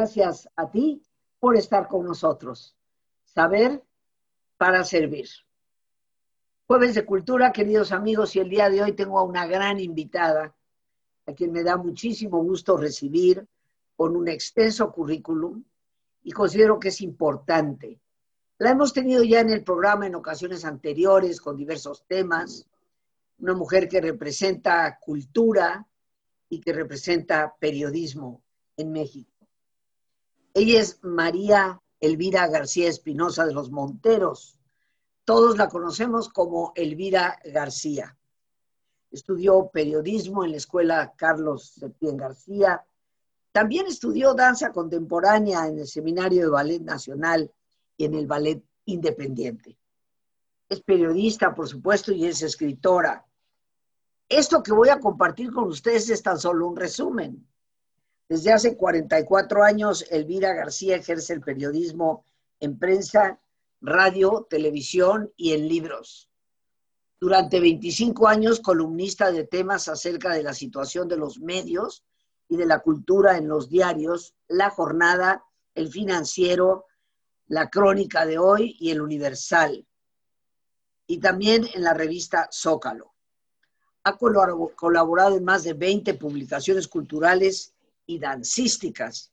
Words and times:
Gracias 0.00 0.48
a 0.56 0.70
ti 0.70 1.02
por 1.38 1.58
estar 1.58 1.86
con 1.86 2.06
nosotros. 2.06 2.74
Saber 3.26 3.84
para 4.56 4.82
servir. 4.82 5.28
Jueves 6.66 6.94
de 6.94 7.04
Cultura, 7.04 7.52
queridos 7.52 7.92
amigos, 7.92 8.34
y 8.34 8.38
el 8.38 8.48
día 8.48 8.70
de 8.70 8.82
hoy 8.82 8.92
tengo 8.92 9.18
a 9.18 9.24
una 9.24 9.46
gran 9.46 9.78
invitada, 9.78 10.56
a 11.26 11.34
quien 11.34 11.52
me 11.52 11.62
da 11.62 11.76
muchísimo 11.76 12.42
gusto 12.42 12.78
recibir 12.78 13.46
con 13.94 14.16
un 14.16 14.28
extenso 14.28 14.90
currículum 14.90 15.62
y 16.22 16.32
considero 16.32 16.80
que 16.80 16.88
es 16.88 17.02
importante. 17.02 18.00
La 18.56 18.70
hemos 18.70 18.94
tenido 18.94 19.22
ya 19.22 19.40
en 19.40 19.50
el 19.50 19.62
programa 19.62 20.06
en 20.06 20.14
ocasiones 20.14 20.64
anteriores 20.64 21.42
con 21.42 21.58
diversos 21.58 22.06
temas. 22.06 22.66
Una 23.38 23.52
mujer 23.52 23.86
que 23.86 24.00
representa 24.00 24.98
cultura 24.98 25.86
y 26.48 26.58
que 26.58 26.72
representa 26.72 27.54
periodismo 27.60 28.40
en 28.78 28.92
México. 28.92 29.39
Ella 30.62 30.82
es 30.82 30.98
María 31.02 31.80
Elvira 32.00 32.46
García 32.46 32.90
Espinosa 32.90 33.46
de 33.46 33.54
los 33.54 33.70
Monteros. 33.70 34.58
Todos 35.24 35.56
la 35.56 35.70
conocemos 35.70 36.28
como 36.28 36.74
Elvira 36.74 37.38
García. 37.46 38.18
Estudió 39.10 39.70
periodismo 39.72 40.44
en 40.44 40.50
la 40.50 40.58
escuela 40.58 41.14
Carlos 41.16 41.76
Septién 41.80 42.18
García. 42.18 42.84
También 43.52 43.86
estudió 43.86 44.34
danza 44.34 44.70
contemporánea 44.70 45.66
en 45.66 45.78
el 45.78 45.86
Seminario 45.86 46.42
de 46.42 46.50
Ballet 46.50 46.82
Nacional 46.82 47.50
y 47.96 48.04
en 48.04 48.12
el 48.12 48.26
Ballet 48.26 48.62
Independiente. 48.84 49.78
Es 50.68 50.82
periodista, 50.82 51.54
por 51.54 51.68
supuesto, 51.68 52.12
y 52.12 52.26
es 52.26 52.42
escritora. 52.42 53.24
Esto 54.28 54.62
que 54.62 54.74
voy 54.74 54.90
a 54.90 55.00
compartir 55.00 55.54
con 55.54 55.64
ustedes 55.68 56.10
es 56.10 56.22
tan 56.22 56.38
solo 56.38 56.66
un 56.66 56.76
resumen. 56.76 57.49
Desde 58.30 58.52
hace 58.52 58.76
44 58.76 59.64
años, 59.64 60.06
Elvira 60.08 60.54
García 60.54 60.94
ejerce 60.94 61.32
el 61.32 61.40
periodismo 61.40 62.24
en 62.60 62.78
prensa, 62.78 63.40
radio, 63.80 64.46
televisión 64.48 65.32
y 65.36 65.52
en 65.52 65.66
libros. 65.66 66.30
Durante 67.18 67.58
25 67.58 68.28
años, 68.28 68.60
columnista 68.60 69.32
de 69.32 69.48
temas 69.48 69.88
acerca 69.88 70.32
de 70.32 70.44
la 70.44 70.54
situación 70.54 71.08
de 71.08 71.16
los 71.16 71.40
medios 71.40 72.04
y 72.48 72.56
de 72.56 72.66
la 72.66 72.78
cultura 72.78 73.36
en 73.36 73.48
los 73.48 73.68
diarios, 73.68 74.36
La 74.46 74.70
Jornada, 74.70 75.44
El 75.74 75.88
Financiero, 75.88 76.86
La 77.48 77.68
Crónica 77.68 78.26
de 78.26 78.38
Hoy 78.38 78.76
y 78.78 78.92
El 78.92 79.00
Universal. 79.00 79.84
Y 81.08 81.18
también 81.18 81.66
en 81.74 81.82
la 81.82 81.94
revista 81.94 82.48
Zócalo. 82.52 83.12
Ha 84.04 84.16
colaborado 84.16 85.36
en 85.36 85.42
más 85.42 85.64
de 85.64 85.72
20 85.72 86.14
publicaciones 86.14 86.86
culturales 86.86 87.74
y 88.10 88.18
dancísticas. 88.18 89.32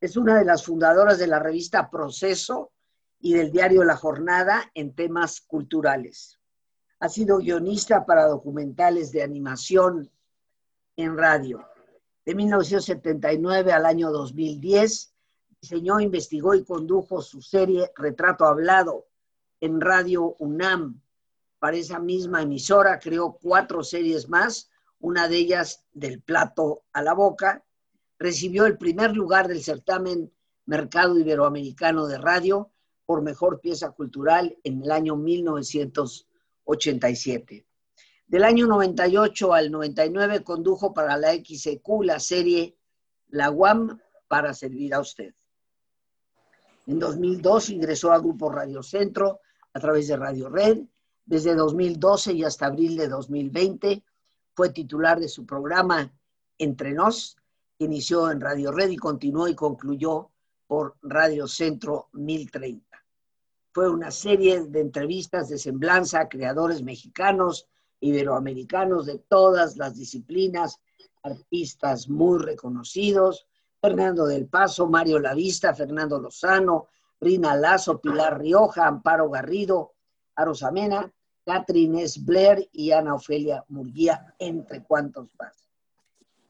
Es 0.00 0.16
una 0.16 0.38
de 0.38 0.44
las 0.44 0.64
fundadoras 0.64 1.18
de 1.18 1.26
la 1.26 1.40
revista 1.40 1.90
Proceso 1.90 2.70
y 3.18 3.34
del 3.34 3.50
diario 3.50 3.82
La 3.82 3.96
Jornada 3.96 4.70
en 4.74 4.94
temas 4.94 5.40
culturales. 5.40 6.38
Ha 7.00 7.08
sido 7.08 7.38
guionista 7.38 8.06
para 8.06 8.26
documentales 8.26 9.10
de 9.10 9.24
animación 9.24 10.08
en 10.96 11.18
radio. 11.18 11.66
De 12.24 12.36
1979 12.36 13.72
al 13.72 13.86
año 13.86 14.12
2010, 14.12 15.14
diseñó, 15.60 15.98
investigó 15.98 16.54
y 16.54 16.64
condujo 16.64 17.22
su 17.22 17.42
serie 17.42 17.90
Retrato 17.96 18.44
Hablado 18.44 19.06
en 19.60 19.80
Radio 19.80 20.36
UNAM. 20.38 21.00
Para 21.58 21.76
esa 21.76 21.98
misma 21.98 22.42
emisora 22.42 23.00
creó 23.00 23.36
cuatro 23.42 23.82
series 23.82 24.28
más, 24.28 24.70
una 25.00 25.26
de 25.26 25.38
ellas 25.38 25.84
del 25.92 26.20
plato 26.22 26.84
a 26.92 27.02
la 27.02 27.14
boca, 27.14 27.64
recibió 28.22 28.66
el 28.66 28.78
primer 28.78 29.16
lugar 29.16 29.48
del 29.48 29.64
certamen 29.64 30.32
Mercado 30.64 31.18
Iberoamericano 31.18 32.06
de 32.06 32.18
Radio 32.18 32.70
por 33.04 33.20
mejor 33.20 33.58
pieza 33.60 33.90
cultural 33.90 34.56
en 34.62 34.80
el 34.82 34.92
año 34.92 35.16
1987. 35.16 37.66
Del 38.28 38.44
año 38.44 38.68
98 38.68 39.52
al 39.52 39.72
99 39.72 40.44
condujo 40.44 40.94
para 40.94 41.16
la 41.16 41.32
XEQ 41.32 42.04
la 42.04 42.20
serie 42.20 42.76
La 43.28 43.50
UAM 43.50 43.98
para 44.28 44.54
servir 44.54 44.94
a 44.94 45.00
usted. 45.00 45.34
En 46.86 47.00
2002 47.00 47.70
ingresó 47.70 48.12
a 48.12 48.20
Grupo 48.20 48.50
Radio 48.50 48.84
Centro 48.84 49.40
a 49.72 49.80
través 49.80 50.06
de 50.06 50.16
Radio 50.16 50.48
Red. 50.48 50.78
Desde 51.26 51.56
2012 51.56 52.34
y 52.34 52.44
hasta 52.44 52.66
abril 52.66 52.96
de 52.96 53.08
2020 53.08 54.04
fue 54.54 54.70
titular 54.70 55.18
de 55.18 55.26
su 55.28 55.44
programa 55.44 56.12
Entre 56.56 56.92
Nos, 56.92 57.36
inició 57.84 58.30
en 58.30 58.40
Radio 58.40 58.72
Red 58.72 58.90
y 58.90 58.96
continuó 58.96 59.48
y 59.48 59.54
concluyó 59.54 60.30
por 60.66 60.96
Radio 61.02 61.46
Centro 61.46 62.08
1030. 62.12 62.84
Fue 63.72 63.88
una 63.88 64.10
serie 64.10 64.64
de 64.64 64.80
entrevistas 64.80 65.48
de 65.48 65.58
semblanza 65.58 66.20
a 66.20 66.28
creadores 66.28 66.82
mexicanos, 66.82 67.68
iberoamericanos 68.00 69.06
de 69.06 69.18
todas 69.18 69.76
las 69.76 69.96
disciplinas, 69.96 70.80
artistas 71.22 72.08
muy 72.08 72.38
reconocidos, 72.38 73.46
Fernando 73.80 74.26
del 74.26 74.46
Paso, 74.46 74.86
Mario 74.86 75.18
Lavista, 75.18 75.74
Fernando 75.74 76.20
Lozano, 76.20 76.88
Rina 77.20 77.56
Lazo, 77.56 78.00
Pilar 78.00 78.38
Rioja, 78.38 78.86
Amparo 78.86 79.28
Garrido, 79.28 79.94
Arosamena, 80.34 81.12
Catherine 81.44 82.02
S. 82.02 82.20
Blair 82.22 82.68
y 82.72 82.92
Ana 82.92 83.14
Ofelia 83.14 83.64
Murguía, 83.68 84.34
entre 84.38 84.84
cuantos 84.84 85.28
más. 85.38 85.61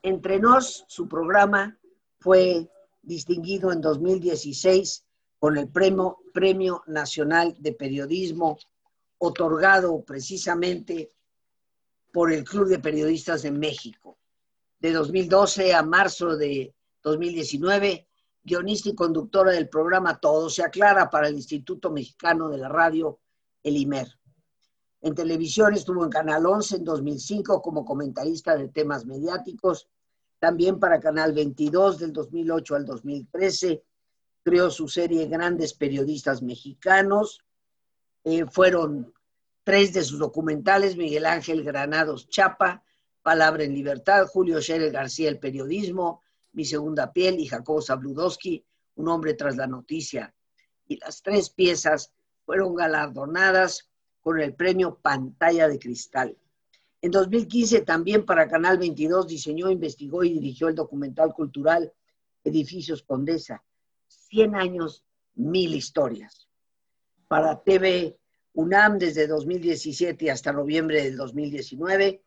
Entre 0.02 0.40
nos, 0.40 0.84
su 0.88 1.08
programa 1.08 1.78
fue 2.18 2.68
distinguido 3.02 3.72
en 3.72 3.80
2016 3.80 5.04
con 5.38 5.56
el 5.56 5.68
premio, 5.68 6.18
premio 6.32 6.82
Nacional 6.86 7.54
de 7.58 7.72
Periodismo, 7.72 8.58
otorgado 9.18 10.04
precisamente 10.04 11.10
por 12.12 12.32
el 12.32 12.44
Club 12.44 12.68
de 12.68 12.78
Periodistas 12.78 13.42
de 13.42 13.52
México. 13.52 14.18
De 14.78 14.92
2012 14.92 15.74
a 15.74 15.82
marzo 15.82 16.36
de 16.36 16.74
2019, 17.02 18.08
guionista 18.42 18.88
y 18.88 18.94
conductora 18.94 19.52
del 19.52 19.68
programa 19.68 20.18
Todo 20.18 20.50
se 20.50 20.64
aclara 20.64 21.08
para 21.08 21.28
el 21.28 21.36
Instituto 21.36 21.90
Mexicano 21.90 22.48
de 22.48 22.58
la 22.58 22.68
Radio, 22.68 23.20
el 23.62 23.76
IMER. 23.76 24.08
En 25.02 25.16
televisión 25.16 25.74
estuvo 25.74 26.04
en 26.04 26.10
Canal 26.10 26.46
11 26.46 26.76
en 26.76 26.84
2005 26.84 27.60
como 27.60 27.84
comentarista 27.84 28.56
de 28.56 28.68
temas 28.68 29.04
mediáticos. 29.04 29.88
También 30.38 30.78
para 30.78 31.00
Canal 31.00 31.32
22 31.32 31.98
del 31.98 32.12
2008 32.12 32.76
al 32.76 32.86
2013 32.86 33.82
creó 34.44 34.70
su 34.70 34.86
serie 34.86 35.26
Grandes 35.26 35.74
Periodistas 35.74 36.40
Mexicanos. 36.40 37.44
Eh, 38.22 38.46
fueron 38.46 39.12
tres 39.64 39.92
de 39.92 40.02
sus 40.02 40.20
documentales, 40.20 40.96
Miguel 40.96 41.26
Ángel 41.26 41.64
Granados 41.64 42.28
Chapa, 42.28 42.84
Palabra 43.22 43.64
en 43.64 43.74
Libertad, 43.74 44.26
Julio 44.26 44.60
Scherer 44.60 44.92
García, 44.92 45.28
El 45.28 45.40
Periodismo, 45.40 46.22
Mi 46.52 46.64
Segunda 46.64 47.12
Piel 47.12 47.40
y 47.40 47.46
Jacobo 47.46 47.82
Zabludowski, 47.82 48.64
Un 48.94 49.08
Hombre 49.08 49.34
tras 49.34 49.56
la 49.56 49.66
Noticia. 49.66 50.32
Y 50.86 50.98
las 50.98 51.22
tres 51.22 51.50
piezas 51.50 52.12
fueron 52.44 52.76
galardonadas 52.76 53.91
con 54.22 54.40
el 54.40 54.54
premio 54.54 54.98
Pantalla 55.02 55.68
de 55.68 55.78
Cristal. 55.78 56.36
En 57.00 57.10
2015 57.10 57.80
también 57.82 58.24
para 58.24 58.48
Canal 58.48 58.78
22 58.78 59.26
diseñó, 59.26 59.70
investigó 59.70 60.22
y 60.22 60.32
dirigió 60.32 60.68
el 60.68 60.76
documental 60.76 61.34
cultural 61.34 61.92
Edificios 62.44 63.02
Condesa, 63.02 63.62
100 64.06 64.54
años, 64.54 65.04
mil 65.34 65.74
historias. 65.74 66.48
Para 67.28 67.60
TV 67.62 68.16
UNAM 68.54 68.98
desde 68.98 69.26
2017 69.26 70.30
hasta 70.30 70.52
noviembre 70.52 71.02
del 71.02 71.16
2019, 71.16 72.22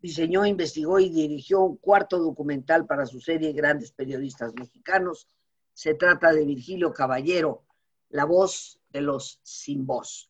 diseñó, 0.00 0.46
investigó 0.46 0.98
y 0.98 1.08
dirigió 1.08 1.60
un 1.62 1.76
cuarto 1.76 2.18
documental 2.18 2.86
para 2.86 3.06
su 3.06 3.20
serie 3.20 3.52
Grandes 3.52 3.92
Periodistas 3.92 4.54
Mexicanos. 4.54 5.28
Se 5.72 5.94
trata 5.94 6.32
de 6.32 6.44
Virgilio 6.44 6.92
Caballero, 6.92 7.64
la 8.10 8.24
voz 8.24 8.78
de 8.90 9.00
los 9.00 9.40
sin 9.42 9.86
voz. 9.86 10.29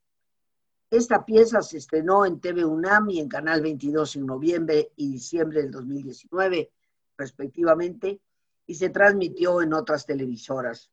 Esta 0.90 1.24
pieza 1.24 1.62
se 1.62 1.78
estrenó 1.78 2.26
en 2.26 2.40
TV 2.40 2.64
UNAM 2.64 3.10
y 3.10 3.20
en 3.20 3.28
Canal 3.28 3.62
22 3.62 4.16
en 4.16 4.26
noviembre 4.26 4.90
y 4.96 5.12
diciembre 5.12 5.62
del 5.62 5.70
2019, 5.70 6.72
respectivamente, 7.16 8.20
y 8.66 8.74
se 8.74 8.88
transmitió 8.90 9.62
en 9.62 9.72
otras 9.72 10.04
televisoras. 10.04 10.90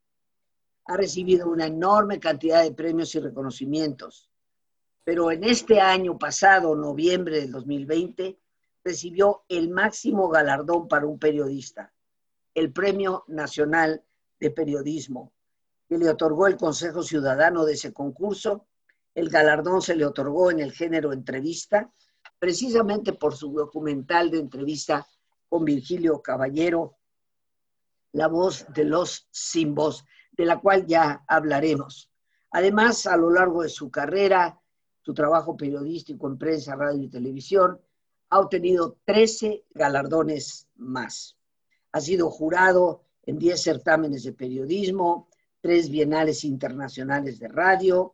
Ha 0.86 0.98
recibido 0.98 1.50
una 1.50 1.66
enorme 1.66 2.20
cantidad 2.20 2.62
de 2.62 2.74
premios 2.74 3.16
y 3.16 3.20
reconocimientos, 3.22 4.30
pero 5.04 5.32
en 5.32 5.44
este 5.44 5.82
año 5.82 6.20
pasado, 6.20 6.76
noviembre 6.76 7.42
del 7.42 7.52
2020, 7.52 8.38
recibió 8.84 9.46
el 9.50 9.70
máximo 9.70 10.30
galardón 10.30 10.88
para 10.88 11.08
un 11.08 11.18
periodista, 11.18 11.92
el 12.54 12.72
Premio 12.72 13.24
Nacional 13.28 14.04
de 14.40 14.52
Periodismo, 14.52 15.32
que 15.90 15.98
le 15.98 16.08
otorgó 16.08 16.46
el 16.46 16.56
Consejo 16.56 17.02
Ciudadano 17.02 17.66
de 17.66 17.74
ese 17.74 17.92
concurso 17.94 18.67
el 19.18 19.30
galardón 19.30 19.82
se 19.82 19.96
le 19.96 20.06
otorgó 20.06 20.52
en 20.52 20.60
el 20.60 20.72
género 20.72 21.12
entrevista, 21.12 21.92
precisamente 22.38 23.14
por 23.14 23.36
su 23.36 23.52
documental 23.52 24.30
de 24.30 24.38
entrevista 24.38 25.08
con 25.50 25.66
Virgilio 25.66 26.22
Caballero, 26.22 27.00
la 28.12 28.28
voz 28.28 28.68
de 28.76 28.84
los 28.84 29.28
sin 29.32 29.74
voz, 29.74 30.06
de 30.34 30.46
la 30.46 30.60
cual 30.60 30.86
ya 30.86 31.24
hablaremos. 31.28 32.12
Además, 32.52 33.08
a 33.08 33.18
lo 33.18 33.32
largo 33.32 33.64
de 33.64 33.70
su 33.70 33.90
carrera, 33.90 34.62
su 35.02 35.16
trabajo 35.16 35.58
periodístico 35.58 36.28
en 36.28 36.38
prensa, 36.38 36.76
radio 36.76 37.02
y 37.02 37.10
televisión, 37.10 37.82
ha 38.30 38.40
obtenido 38.40 39.00
13 39.04 39.66
galardones 39.72 40.68
más. 40.76 41.36
Ha 41.92 42.02
sido 42.02 42.30
jurado 42.30 43.02
en 43.24 43.40
10 43.40 43.60
certámenes 43.60 44.26
de 44.26 44.34
periodismo, 44.34 45.28
tres 45.60 45.90
bienales 45.90 46.44
internacionales 46.44 47.40
de 47.40 47.48
radio, 47.48 48.14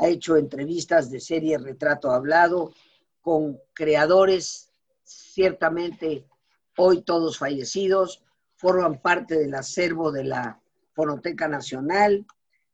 ha 0.00 0.08
hecho 0.08 0.36
entrevistas 0.36 1.10
de 1.10 1.20
serie 1.20 1.58
Retrato 1.58 2.10
Hablado 2.10 2.72
con 3.20 3.60
creadores 3.74 4.72
ciertamente 5.02 6.26
hoy 6.76 7.02
todos 7.02 7.36
fallecidos, 7.36 8.24
forman 8.56 9.02
parte 9.02 9.38
del 9.38 9.54
acervo 9.54 10.10
de 10.10 10.24
la 10.24 10.60
Fonoteca 10.94 11.48
Nacional, 11.48 12.26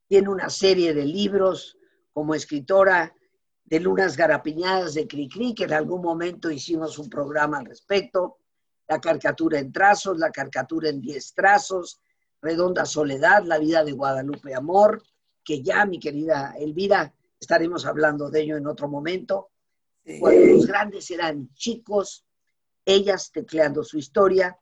tiene 0.07 0.29
una 0.29 0.49
serie 0.49 0.95
de 0.95 1.05
libros 1.05 1.77
como 2.13 2.35
escritora 2.35 3.13
de 3.65 3.81
Lunas 3.81 4.17
Garapiñadas 4.17 4.95
de 4.95 5.09
Cricri, 5.09 5.53
que 5.53 5.65
en 5.65 5.73
algún 5.73 6.03
momento 6.03 6.51
hicimos 6.51 6.97
un 6.99 7.11
programa 7.11 7.59
al 7.59 7.67
respecto, 7.67 8.39
la 8.87 9.01
caricatura 9.01 9.59
en 9.59 9.73
trazos, 9.73 10.17
la 10.19 10.31
caricatura 10.31 10.89
en 10.89 11.01
diez 11.01 11.35
trazos, 11.35 12.01
Redonda 12.41 12.85
Soledad, 12.85 13.43
la 13.45 13.59
vida 13.59 13.83
de 13.83 13.91
Guadalupe 13.91 14.55
Amor, 14.55 15.03
que 15.43 15.63
ya, 15.63 15.87
mi 15.87 15.99
querida 15.99 16.55
Elvira, 16.59 17.13
estaremos 17.39 17.87
hablando 17.87 18.31
de 18.31 18.43
ello 18.43 18.57
en 18.57 18.67
otro 18.67 18.89
momento. 18.89 19.51
Cuando 20.21 20.47
los 20.47 20.67
grandes 20.67 21.11
eran 21.11 21.53
chicos, 21.55 22.25
ellas 22.85 23.33
tecleando 23.33 23.83
su 23.83 23.99
historia 23.99 24.57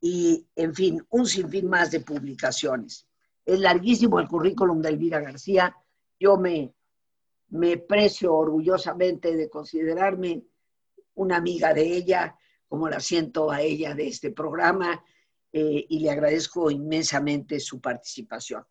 y, 0.00 0.46
en 0.56 0.74
fin, 0.74 1.06
un 1.10 1.26
sinfín 1.26 1.68
más 1.68 1.90
de 1.90 2.00
publicaciones. 2.00 3.06
Es 3.44 3.60
larguísimo 3.60 4.18
el 4.18 4.28
currículum 4.28 4.80
de 4.80 4.88
Elvira 4.88 5.20
García. 5.20 5.76
Yo 6.18 6.38
me, 6.38 6.74
me 7.48 7.76
precio 7.76 8.34
orgullosamente 8.34 9.36
de 9.36 9.50
considerarme 9.50 10.42
una 11.14 11.36
amiga 11.36 11.74
de 11.74 11.82
ella, 11.82 12.36
como 12.66 12.88
la 12.88 13.00
siento 13.00 13.50
a 13.50 13.60
ella 13.60 13.94
de 13.94 14.08
este 14.08 14.30
programa, 14.30 15.04
eh, 15.52 15.84
y 15.88 16.00
le 16.00 16.10
agradezco 16.10 16.70
inmensamente 16.70 17.60
su 17.60 17.78
participación. 17.80 18.64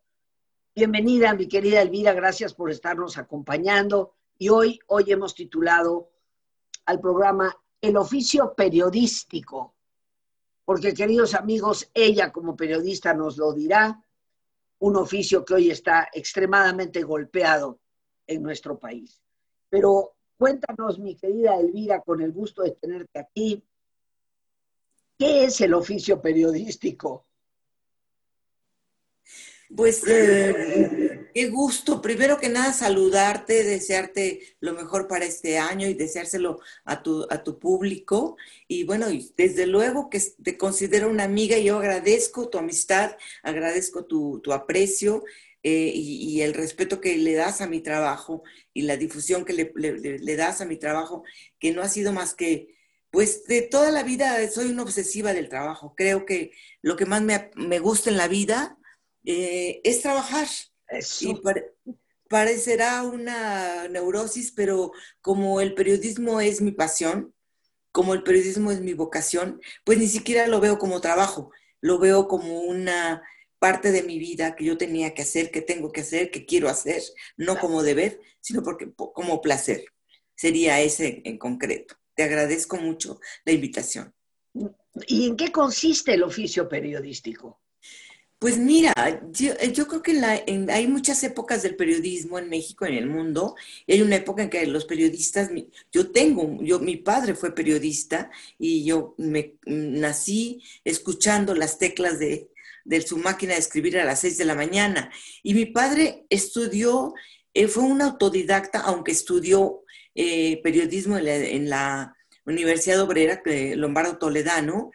Bienvenida, 0.73 1.33
mi 1.33 1.49
querida 1.49 1.81
Elvira, 1.81 2.13
gracias 2.13 2.53
por 2.53 2.71
estarnos 2.71 3.17
acompañando. 3.17 4.15
Y 4.37 4.47
hoy, 4.47 4.79
hoy 4.87 5.03
hemos 5.11 5.35
titulado 5.35 6.11
al 6.85 7.01
programa 7.01 7.53
El 7.81 7.97
oficio 7.97 8.53
periodístico, 8.53 9.75
porque 10.63 10.93
queridos 10.93 11.35
amigos, 11.35 11.91
ella 11.93 12.31
como 12.31 12.55
periodista 12.55 13.13
nos 13.13 13.35
lo 13.35 13.51
dirá, 13.51 14.01
un 14.79 14.95
oficio 14.95 15.43
que 15.43 15.55
hoy 15.55 15.69
está 15.71 16.07
extremadamente 16.13 17.03
golpeado 17.03 17.81
en 18.25 18.41
nuestro 18.41 18.79
país. 18.79 19.21
Pero 19.67 20.13
cuéntanos, 20.37 20.99
mi 20.99 21.17
querida 21.17 21.59
Elvira, 21.59 21.99
con 21.99 22.21
el 22.21 22.31
gusto 22.31 22.63
de 22.63 22.71
tenerte 22.71 23.19
aquí, 23.19 23.61
¿qué 25.19 25.43
es 25.43 25.59
el 25.59 25.73
oficio 25.73 26.21
periodístico? 26.21 27.25
Pues 29.75 30.03
eh, 30.07 31.29
qué 31.33 31.47
gusto, 31.49 32.01
primero 32.01 32.37
que 32.37 32.49
nada 32.49 32.73
saludarte, 32.73 33.63
desearte 33.63 34.55
lo 34.59 34.73
mejor 34.73 35.07
para 35.07 35.25
este 35.25 35.59
año 35.59 35.87
y 35.87 35.93
deseárselo 35.93 36.59
a 36.83 37.01
tu, 37.01 37.25
a 37.29 37.43
tu 37.43 37.57
público. 37.57 38.37
Y 38.67 38.83
bueno, 38.83 39.07
desde 39.37 39.67
luego 39.67 40.09
que 40.09 40.21
te 40.43 40.57
considero 40.57 41.09
una 41.09 41.23
amiga 41.23 41.57
y 41.57 41.65
yo 41.65 41.77
agradezco 41.77 42.49
tu 42.49 42.57
amistad, 42.57 43.15
agradezco 43.43 44.05
tu, 44.05 44.41
aprecio 44.51 45.23
eh, 45.63 45.91
y, 45.93 46.41
el 46.41 46.53
respeto 46.53 46.99
que 46.99 47.17
le 47.17 47.35
das 47.35 47.61
a 47.61 47.67
mi 47.67 47.79
trabajo 47.81 48.43
y 48.73 48.81
la 48.81 48.97
difusión 48.97 49.45
que 49.45 49.53
le, 49.53 50.35
das 50.35 50.59
a 50.59 50.65
mi 50.65 50.77
trabajo, 50.77 51.23
que 51.59 51.71
no 51.71 51.81
ha 51.81 51.87
sido 51.87 52.11
más 52.11 52.33
que, 52.33 52.75
pues 53.09 53.45
de 53.45 53.61
toda 53.61 53.91
la 53.91 54.03
vida 54.03 54.45
soy 54.49 54.69
una 54.69 54.83
obsesiva 54.83 55.33
del 55.33 55.49
trabajo. 55.49 55.93
Creo 55.95 56.25
que 56.25 56.51
lo 56.81 56.97
que 56.97 57.05
más 57.05 57.21
me, 57.21 57.51
me 57.55 57.79
gusta 57.79 58.09
en 58.09 58.17
la 58.17 58.27
vida 58.27 58.77
eh, 59.25 59.81
es 59.83 60.01
trabajar. 60.01 60.47
Y 61.21 61.35
parecerá 62.29 63.03
una 63.03 63.87
neurosis, 63.87 64.51
pero 64.51 64.91
como 65.21 65.61
el 65.61 65.73
periodismo 65.73 66.41
es 66.41 66.61
mi 66.61 66.71
pasión, 66.71 67.33
como 67.91 68.13
el 68.13 68.23
periodismo 68.23 68.71
es 68.71 68.81
mi 68.81 68.93
vocación, 68.93 69.61
pues 69.83 69.97
ni 69.97 70.07
siquiera 70.07 70.47
lo 70.47 70.59
veo 70.59 70.79
como 70.79 71.01
trabajo, 71.01 71.51
lo 71.81 71.99
veo 71.99 72.27
como 72.27 72.61
una 72.61 73.21
parte 73.59 73.91
de 73.91 74.03
mi 74.03 74.17
vida 74.17 74.55
que 74.55 74.65
yo 74.65 74.77
tenía 74.77 75.13
que 75.13 75.21
hacer, 75.21 75.51
que 75.51 75.61
tengo 75.61 75.91
que 75.91 76.01
hacer, 76.01 76.31
que 76.31 76.45
quiero 76.45 76.67
hacer, 76.67 77.01
no 77.37 77.59
como 77.59 77.83
deber, 77.83 78.19
sino 78.39 78.63
porque 78.63 78.91
como 78.95 79.41
placer. 79.41 79.85
Sería 80.35 80.81
ese 80.81 81.21
en 81.25 81.37
concreto. 81.37 81.95
Te 82.15 82.23
agradezco 82.23 82.77
mucho 82.77 83.19
la 83.45 83.51
invitación. 83.51 84.13
¿Y 85.05 85.27
en 85.27 85.35
qué 85.35 85.51
consiste 85.51 86.13
el 86.13 86.23
oficio 86.23 86.67
periodístico? 86.67 87.60
Pues 88.41 88.57
mira, 88.57 88.91
yo, 89.31 89.51
eh, 89.59 89.71
creo 89.71 90.01
que 90.01 90.19
hay 90.71 90.87
muchas 90.87 91.23
épocas 91.23 91.61
del 91.61 91.75
periodismo 91.75 92.39
en 92.39 92.49
México, 92.49 92.87
en 92.87 92.95
el 92.95 93.05
mundo. 93.05 93.55
Y 93.85 93.93
hay 93.93 94.01
una 94.01 94.15
época 94.15 94.41
en 94.41 94.49
que 94.49 94.65
los 94.65 94.85
periodistas, 94.85 95.51
yo 95.91 96.09
tengo, 96.11 96.57
yo, 96.63 96.79
mi 96.79 96.97
padre 96.97 97.35
fue 97.35 97.53
periodista 97.53 98.31
y 98.57 98.83
yo 98.83 99.13
me 99.19 99.57
nací 99.67 100.63
escuchando 100.83 101.53
las 101.53 101.77
teclas 101.77 102.17
de, 102.17 102.49
su 103.05 103.17
máquina 103.19 103.53
de 103.53 103.59
escribir 103.59 103.99
a 103.99 104.05
las 104.05 104.21
seis 104.21 104.39
de 104.39 104.45
la 104.45 104.55
mañana. 104.55 105.11
Y 105.43 105.53
mi 105.53 105.67
padre 105.67 106.25
estudió, 106.31 107.13
eh, 107.53 107.67
fue 107.67 107.83
un 107.83 108.01
autodidacta, 108.01 108.79
aunque 108.79 109.11
estudió 109.11 109.83
eh, 110.15 110.59
periodismo 110.63 111.15
en 111.19 111.69
la 111.69 112.17
Universidad 112.45 113.01
Obrera, 113.01 113.43
Lombardo 113.75 114.17
Toledano, 114.17 114.91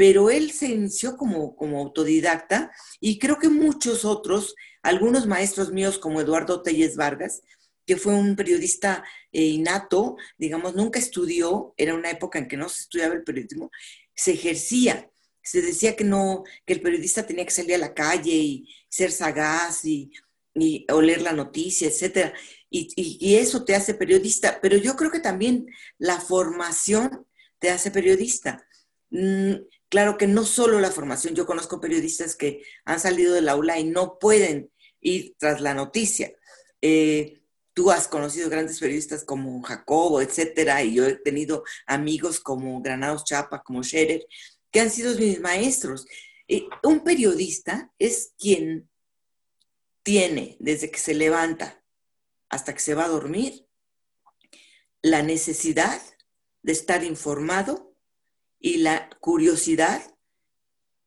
pero 0.00 0.30
él 0.30 0.50
se 0.50 0.68
inició 0.68 1.18
como, 1.18 1.54
como 1.54 1.78
autodidacta 1.78 2.72
y 3.00 3.18
creo 3.18 3.38
que 3.38 3.50
muchos 3.50 4.06
otros, 4.06 4.54
algunos 4.82 5.26
maestros 5.26 5.72
míos 5.72 5.98
como 5.98 6.22
Eduardo 6.22 6.62
Telles 6.62 6.96
Vargas, 6.96 7.42
que 7.84 7.98
fue 7.98 8.14
un 8.14 8.34
periodista 8.34 9.04
eh, 9.30 9.44
innato, 9.44 10.16
digamos, 10.38 10.74
nunca 10.74 10.98
estudió, 10.98 11.74
era 11.76 11.94
una 11.94 12.08
época 12.08 12.38
en 12.38 12.48
que 12.48 12.56
no 12.56 12.70
se 12.70 12.84
estudiaba 12.84 13.12
el 13.12 13.24
periodismo, 13.24 13.70
se 14.14 14.32
ejercía. 14.32 15.10
Se 15.42 15.60
decía 15.60 15.94
que 15.94 16.04
no, 16.04 16.44
que 16.64 16.72
el 16.72 16.80
periodista 16.80 17.26
tenía 17.26 17.44
que 17.44 17.50
salir 17.50 17.74
a 17.74 17.78
la 17.78 17.92
calle 17.92 18.32
y 18.32 18.68
ser 18.88 19.12
sagaz 19.12 19.84
y, 19.84 20.12
oler 20.90 21.20
la 21.20 21.34
noticia, 21.34 21.88
etcétera. 21.88 22.32
Y, 22.70 22.88
y, 22.96 23.34
eso 23.34 23.66
te 23.66 23.74
hace 23.74 23.92
periodista. 23.92 24.60
Pero 24.62 24.78
yo 24.78 24.96
creo 24.96 25.10
que 25.10 25.20
también 25.20 25.66
la 25.98 26.22
formación 26.22 27.26
te 27.58 27.68
hace 27.68 27.90
periodista. 27.90 28.66
Claro 29.90 30.16
que 30.16 30.28
no 30.28 30.44
solo 30.44 30.78
la 30.78 30.92
formación, 30.92 31.34
yo 31.34 31.46
conozco 31.46 31.80
periodistas 31.80 32.36
que 32.36 32.62
han 32.84 33.00
salido 33.00 33.34
del 33.34 33.48
aula 33.48 33.78
y 33.78 33.84
no 33.84 34.18
pueden 34.20 34.70
ir 35.00 35.34
tras 35.36 35.60
la 35.60 35.74
noticia. 35.74 36.32
Eh, 36.80 37.42
tú 37.74 37.90
has 37.90 38.06
conocido 38.06 38.48
grandes 38.48 38.78
periodistas 38.78 39.24
como 39.24 39.60
Jacobo, 39.62 40.20
etcétera, 40.20 40.84
y 40.84 40.94
yo 40.94 41.06
he 41.06 41.16
tenido 41.16 41.64
amigos 41.86 42.38
como 42.38 42.80
Granados 42.80 43.24
Chapa, 43.24 43.62
como 43.64 43.82
Scherer, 43.82 44.24
que 44.70 44.80
han 44.80 44.90
sido 44.90 45.12
mis 45.16 45.40
maestros. 45.40 46.06
Un 46.84 47.00
periodista 47.00 47.90
es 47.98 48.32
quien 48.38 48.88
tiene, 50.04 50.56
desde 50.60 50.90
que 50.90 51.00
se 51.00 51.14
levanta 51.14 51.82
hasta 52.48 52.74
que 52.74 52.80
se 52.80 52.94
va 52.94 53.06
a 53.06 53.08
dormir, 53.08 53.66
la 55.02 55.22
necesidad 55.22 56.00
de 56.62 56.72
estar 56.72 57.02
informado 57.02 57.89
y 58.60 58.78
la 58.78 59.10
curiosidad 59.20 60.14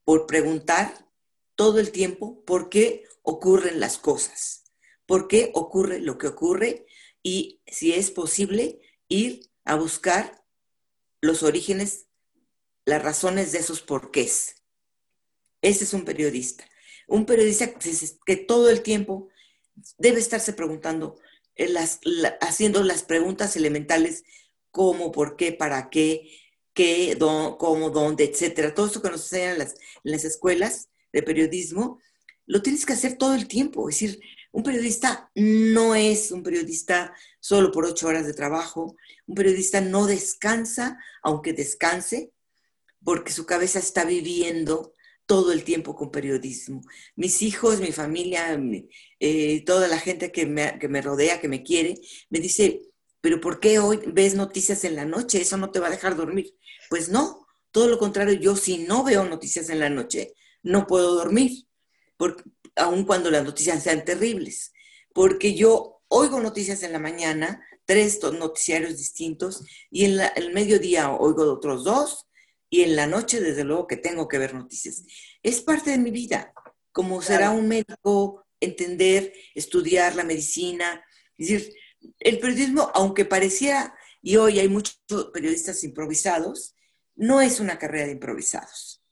por 0.04 0.26
preguntar 0.26 1.08
todo 1.56 1.80
el 1.80 1.92
tiempo 1.92 2.44
por 2.44 2.70
qué 2.70 3.06
ocurren 3.22 3.80
las 3.80 3.98
cosas, 3.98 4.66
por 5.06 5.28
qué 5.28 5.52
ocurre 5.54 6.00
lo 6.00 6.18
que 6.18 6.28
ocurre 6.28 6.86
y 7.22 7.62
si 7.68 7.94
es 7.94 8.12
posible 8.12 8.82
ir 9.08 9.50
a 9.64 9.76
buscar 9.76 10.44
los 11.22 11.44
orígenes, 11.44 12.08
las 12.86 13.02
razones 13.02 13.54
de 13.54 13.60
esos 13.60 13.82
porqués. 13.82 14.56
Ese 15.62 15.86
es 15.86 15.94
un 15.94 16.04
periodista. 16.04 16.68
Un 17.08 17.26
periodista 17.26 17.72
que 18.26 18.36
todo 18.36 18.70
el 18.70 18.82
tiempo 18.82 19.30
debe 19.98 20.20
estarse 20.20 20.52
preguntando, 20.52 21.18
eh, 21.56 21.74
haciendo 22.42 22.84
las 22.84 23.04
preguntas 23.04 23.56
elementales, 23.56 24.24
cómo, 24.72 25.12
por 25.12 25.38
qué, 25.38 25.54
para 25.54 25.90
qué, 25.90 26.30
qué, 26.74 27.18
cómo, 27.20 27.90
dónde, 27.90 28.26
etcétera. 28.26 28.74
Todo 28.74 28.88
eso 28.88 29.02
que 29.02 29.10
nos 29.10 29.22
enseñan 29.22 29.54
en 29.54 29.60
las, 29.60 29.76
las 30.04 30.26
escuelas 30.26 30.90
de 31.12 31.24
periodismo, 31.24 32.00
lo 32.46 32.62
tienes 32.62 32.86
que 32.86 32.94
hacer 32.94 33.18
todo 33.18 33.36
el 33.36 33.48
tiempo. 33.48 33.90
Es 33.90 34.00
decir, 34.00 34.20
un 34.52 34.64
periodista 34.64 35.32
no 35.36 35.96
es 35.96 36.32
un 36.32 36.44
periodista 36.44 37.14
solo 37.40 37.72
por 37.72 37.86
ocho 37.86 38.08
horas 38.08 38.26
de 38.26 38.34
trabajo. 38.34 38.96
Un 39.26 39.36
periodista 39.36 39.82
no 39.82 40.06
descansa, 40.06 40.98
aunque 41.22 41.54
descanse, 41.54 42.32
porque 43.04 43.32
su 43.32 43.46
cabeza 43.46 43.80
está 43.80 44.06
viviendo 44.06 44.94
todo 45.26 45.52
el 45.54 45.64
tiempo 45.64 45.96
con 45.96 46.12
periodismo. 46.12 46.82
Mis 47.16 47.42
hijos, 47.42 47.80
mi 47.80 47.92
familia, 47.92 48.60
eh, 49.20 49.64
toda 49.66 49.88
la 49.88 49.98
gente 50.00 50.32
que 50.32 50.46
me, 50.46 50.78
que 50.80 50.88
me 50.88 51.02
rodea, 51.02 51.40
que 51.40 51.48
me 51.48 51.64
quiere, 51.64 51.96
me 52.30 52.40
dice, 52.40 52.82
pero 53.22 53.40
¿por 53.40 53.60
qué 53.60 53.80
hoy 53.80 54.00
ves 54.06 54.36
noticias 54.36 54.84
en 54.84 54.96
la 54.96 55.06
noche? 55.06 55.42
Eso 55.42 55.58
no 55.58 55.72
te 55.72 55.80
va 55.80 55.88
a 55.88 55.92
dejar 55.92 56.16
dormir. 56.16 56.54
Pues 56.90 57.10
no, 57.10 57.46
todo 57.72 57.88
lo 57.88 57.98
contrario, 57.98 58.34
yo 58.34 58.56
si 58.56 58.80
no 58.80 59.04
veo 59.04 59.26
noticias 59.26 59.70
en 59.70 59.80
la 59.80 59.90
noche, 59.90 60.34
no 60.62 60.88
puedo 60.88 61.16
dormir, 61.16 61.68
porque, 62.18 62.44
aun 62.76 63.06
cuando 63.06 63.32
las 63.32 63.44
noticias 63.44 63.84
sean 63.84 64.06
terribles, 64.06 64.74
porque 65.14 65.56
yo 65.56 66.02
oigo 66.08 66.40
noticias 66.40 66.84
en 66.84 66.94
la 66.94 67.00
mañana, 67.00 67.66
tres 67.86 68.20
noticiarios 68.22 68.98
distintos, 68.98 69.66
y 69.90 70.06
en 70.06 70.22
el 70.36 70.54
mediodía 70.54 71.12
oigo 71.12 71.52
otros 71.52 71.84
dos, 71.84 72.28
y 72.70 72.82
en 72.82 72.96
la 72.96 73.06
noche, 73.06 73.40
desde 73.40 73.64
luego, 73.64 73.86
que 73.86 73.98
tengo 73.98 74.28
que 74.28 74.40
ver 74.40 74.56
noticias. 74.56 75.04
Es 75.44 75.62
parte 75.62 75.92
de 75.92 76.00
mi 76.00 76.10
vida, 76.10 76.54
como 76.92 77.22
será 77.22 77.52
un 77.52 77.68
médico, 77.68 78.46
entender, 78.60 79.32
estudiar 79.54 80.16
la 80.16 80.24
medicina. 80.24 81.04
Es 81.38 81.50
decir, 81.50 81.76
el 82.20 82.40
periodismo, 82.40 82.90
aunque 82.96 83.26
pareciera, 83.26 83.96
y 84.24 84.38
hoy 84.38 84.60
hay 84.60 84.70
muchos 84.70 85.00
periodistas 85.34 85.84
improvisados, 85.84 86.76
no 87.16 87.42
es 87.42 87.60
una 87.60 87.78
carrera 87.78 88.06
de 88.06 88.14
improvisados. 88.14 89.04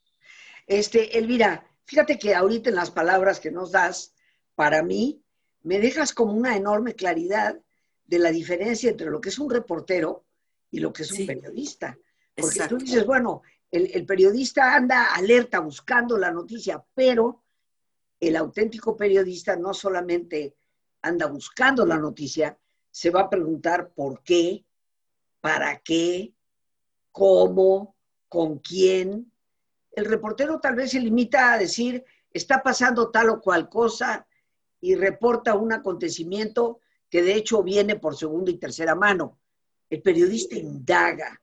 Este, 0.65 1.17
Elvira, 1.17 1.67
fíjate 1.83 2.17
que 2.17 2.33
ahorita 2.33 2.69
en 2.69 2.77
las 2.77 2.91
palabras 2.91 3.41
que 3.41 3.51
nos 3.51 3.71
das, 3.71 4.15
para 4.55 4.81
mí, 4.81 5.21
me 5.63 5.79
dejas 5.79 6.13
como 6.13 6.33
una 6.33 6.55
enorme 6.55 6.95
claridad 6.95 7.59
de 8.05 8.19
la 8.19 8.31
diferencia 8.31 8.89
entre 8.89 9.11
lo 9.11 9.19
que 9.19 9.29
es 9.29 9.37
un 9.37 9.49
reportero 9.49 10.25
y 10.71 10.79
lo 10.79 10.93
que 10.93 11.03
es 11.03 11.11
un 11.11 11.27
periodista. 11.27 11.97
Porque 12.33 12.67
tú 12.69 12.77
dices, 12.77 13.05
bueno, 13.05 13.41
el, 13.69 14.05
periodista 14.05 14.73
anda 14.73 15.13
alerta 15.13 15.59
buscando 15.59 16.17
la 16.17 16.31
noticia, 16.31 16.83
pero 16.93 17.43
el 18.17 18.37
auténtico 18.37 18.95
periodista 18.95 19.57
no 19.57 19.73
solamente 19.73 20.55
anda 21.01 21.25
buscando 21.27 21.85
la 21.85 21.97
noticia, 21.97 22.57
se 22.89 23.09
va 23.09 23.21
a 23.21 23.29
preguntar 23.29 23.91
por 23.93 24.23
qué, 24.23 24.63
para 25.41 25.79
qué, 25.79 26.33
cómo, 27.11 27.95
con 28.29 28.59
quién. 28.59 29.31
El 29.91 30.05
reportero 30.05 30.59
tal 30.59 30.75
vez 30.75 30.91
se 30.91 30.99
limita 30.99 31.53
a 31.53 31.57
decir, 31.57 32.05
está 32.31 32.63
pasando 32.63 33.11
tal 33.11 33.29
o 33.29 33.41
cual 33.41 33.67
cosa 33.67 34.25
y 34.79 34.95
reporta 34.95 35.55
un 35.55 35.73
acontecimiento 35.73 36.79
que 37.09 37.21
de 37.21 37.35
hecho 37.35 37.61
viene 37.61 37.97
por 37.97 38.15
segunda 38.15 38.51
y 38.51 38.57
tercera 38.57 38.95
mano. 38.95 39.39
El 39.89 40.01
periodista 40.01 40.55
indaga, 40.55 41.41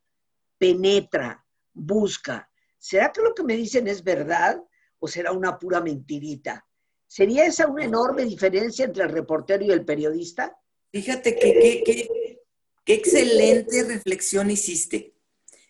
penetra, 0.57 1.45
busca. 1.75 2.50
¿Será 2.78 3.12
que 3.12 3.21
lo 3.21 3.35
que 3.35 3.45
me 3.45 3.55
dicen 3.55 3.87
es 3.87 4.02
verdad 4.02 4.62
o 4.99 5.07
será 5.07 5.33
una 5.33 5.59
pura 5.59 5.81
mentirita? 5.81 6.64
¿Sería 7.07 7.45
esa 7.45 7.67
una 7.67 7.85
enorme 7.85 8.25
diferencia 8.25 8.85
entre 8.85 9.05
el 9.05 9.11
reportero 9.11 9.64
y 9.64 9.71
el 9.71 9.85
periodista? 9.85 10.59
Fíjate 10.90 11.37
que 11.37 12.09
qué 12.88 12.95
excelente 12.95 13.85
reflexión 13.85 14.50
hiciste. 14.50 15.12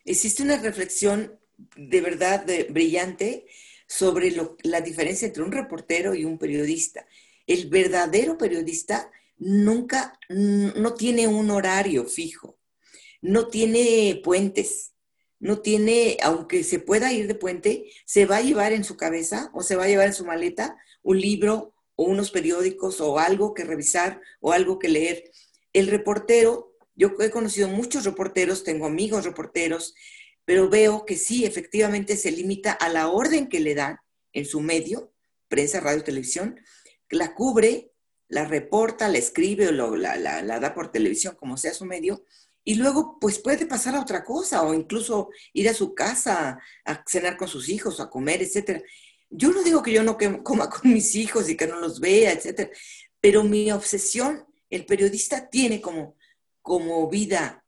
Existe 0.05 0.45
una 0.45 0.57
reflexión 0.57 1.37
de 1.77 2.01
verdad 2.01 2.47
brillante 2.71 3.45
sobre 3.89 4.33
la 4.63 4.81
diferencia 4.83 5.27
entre 5.27 5.43
un 5.43 5.51
reportero 5.51 6.15
y 6.15 6.25
un 6.25 6.39
periodista. 6.39 7.09
El 7.49 7.69
verdadero 7.69 8.39
periodista 8.39 9.11
nunca, 9.37 10.17
no 10.29 10.95
tiene 10.95 11.27
un 11.27 11.51
horario 11.51 12.05
fijo, 12.05 12.57
no 13.21 13.49
tiene 13.49 14.21
puentes, 14.23 14.93
no 15.41 15.59
tiene, 15.59 16.19
aunque 16.23 16.63
se 16.63 16.79
pueda 16.79 17.13
ir 17.13 17.27
de 17.27 17.35
puente, 17.35 17.91
se 18.05 18.27
va 18.27 18.37
a 18.37 18.43
llevar 18.43 18.73
en 18.73 18.85
su 18.85 18.97
cabeza 18.97 19.51
o 19.55 19.65
se 19.65 19.75
va 19.75 19.85
a 19.85 19.89
llevar 19.89 20.07
en 20.07 20.15
su 20.15 20.25
maleta 20.25 20.77
un 21.03 21.21
libro 21.21 21.75
o 21.97 22.05
unos 22.05 22.31
periódicos 22.31 23.01
o 23.01 23.19
algo 23.19 23.55
que 23.55 23.65
revisar 23.65 24.21
o 24.39 24.53
algo 24.53 24.79
que 24.79 24.89
leer. 24.89 25.33
El 25.73 25.89
reportero, 25.89 26.68
yo 26.99 27.13
he 27.21 27.31
conocido 27.31 27.69
muchos 27.69 28.05
reporteros, 28.05 28.65
tengo 28.65 28.87
amigos 28.87 29.25
reporteros, 29.25 29.95
pero 30.45 30.69
veo 30.69 31.07
que 31.07 31.17
sí, 31.17 31.45
efectivamente 31.45 32.17
se 32.17 32.33
limita 32.33 32.73
a 32.73 32.89
la 32.89 33.09
orden 33.09 33.49
que 33.49 33.61
le 33.61 33.77
dan 33.77 33.99
en 34.33 34.45
su 34.45 34.61
medio, 34.61 35.15
prensa, 35.49 35.79
radio, 35.79 36.03
televisión, 36.03 36.61
la 37.09 37.35
cubre, 37.35 37.93
la 38.29 38.45
reporta, 38.45 39.09
la 39.09 39.19
escribe 39.19 39.69
o 39.69 39.97
la, 39.97 40.17
la 40.17 40.61
da 40.61 40.75
por 40.75 40.91
televisión, 40.91 41.37
como 41.37 41.57
sea 41.57 41.73
su 41.73 41.85
medio, 41.85 42.25
y 42.65 42.75
luego 42.75 43.17
pues 43.21 43.39
puede 43.39 43.65
pasar 43.65 43.95
a 43.95 44.03
otra 44.03 44.25
cosa 44.25 44.63
o 44.63 44.75
incluso 44.75 45.31
ir 45.53 45.69
a 45.69 45.75
su 45.75 45.95
casa 45.95 46.59
a 46.85 47.05
cenar 47.07 47.37
con 47.37 47.47
sus 47.49 47.69
hijos, 47.69 48.01
a 48.01 48.11
comer, 48.11 48.43
etcétera. 48.43 48.83
Yo 49.31 49.53
no 49.53 49.63
digo 49.63 49.83
que 49.83 49.93
yo 49.93 50.03
no 50.03 50.19
coma 50.43 50.69
con 50.69 50.93
mis 50.93 51.15
hijos 51.15 51.49
y 51.49 51.57
que 51.57 51.69
no 51.69 51.81
los 51.81 52.01
vea, 52.01 52.33
etcétera, 52.33 52.71
pero 53.21 53.45
mi 53.45 53.71
obsesión, 53.71 54.45
el 54.69 54.85
periodista 54.85 55.49
tiene 55.49 55.81
como, 55.81 56.18
como 56.69 57.09
vida 57.09 57.65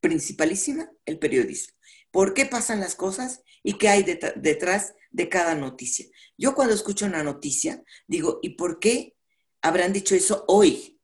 principalísima 0.00 0.90
el 1.06 1.20
periodismo. 1.20 1.74
¿Por 2.10 2.34
qué 2.34 2.46
pasan 2.46 2.80
las 2.80 2.96
cosas 2.96 3.42
y 3.62 3.74
qué 3.78 3.88
hay 3.88 4.02
detrás 4.02 4.94
de 5.12 5.28
cada 5.28 5.54
noticia? 5.54 6.06
Yo 6.36 6.56
cuando 6.56 6.74
escucho 6.74 7.06
una 7.06 7.22
noticia 7.22 7.82
digo, 8.08 8.40
¿y 8.42 8.50
por 8.50 8.80
qué 8.80 9.14
habrán 9.62 9.92
dicho 9.92 10.16
eso 10.16 10.44
hoy? 10.48 10.98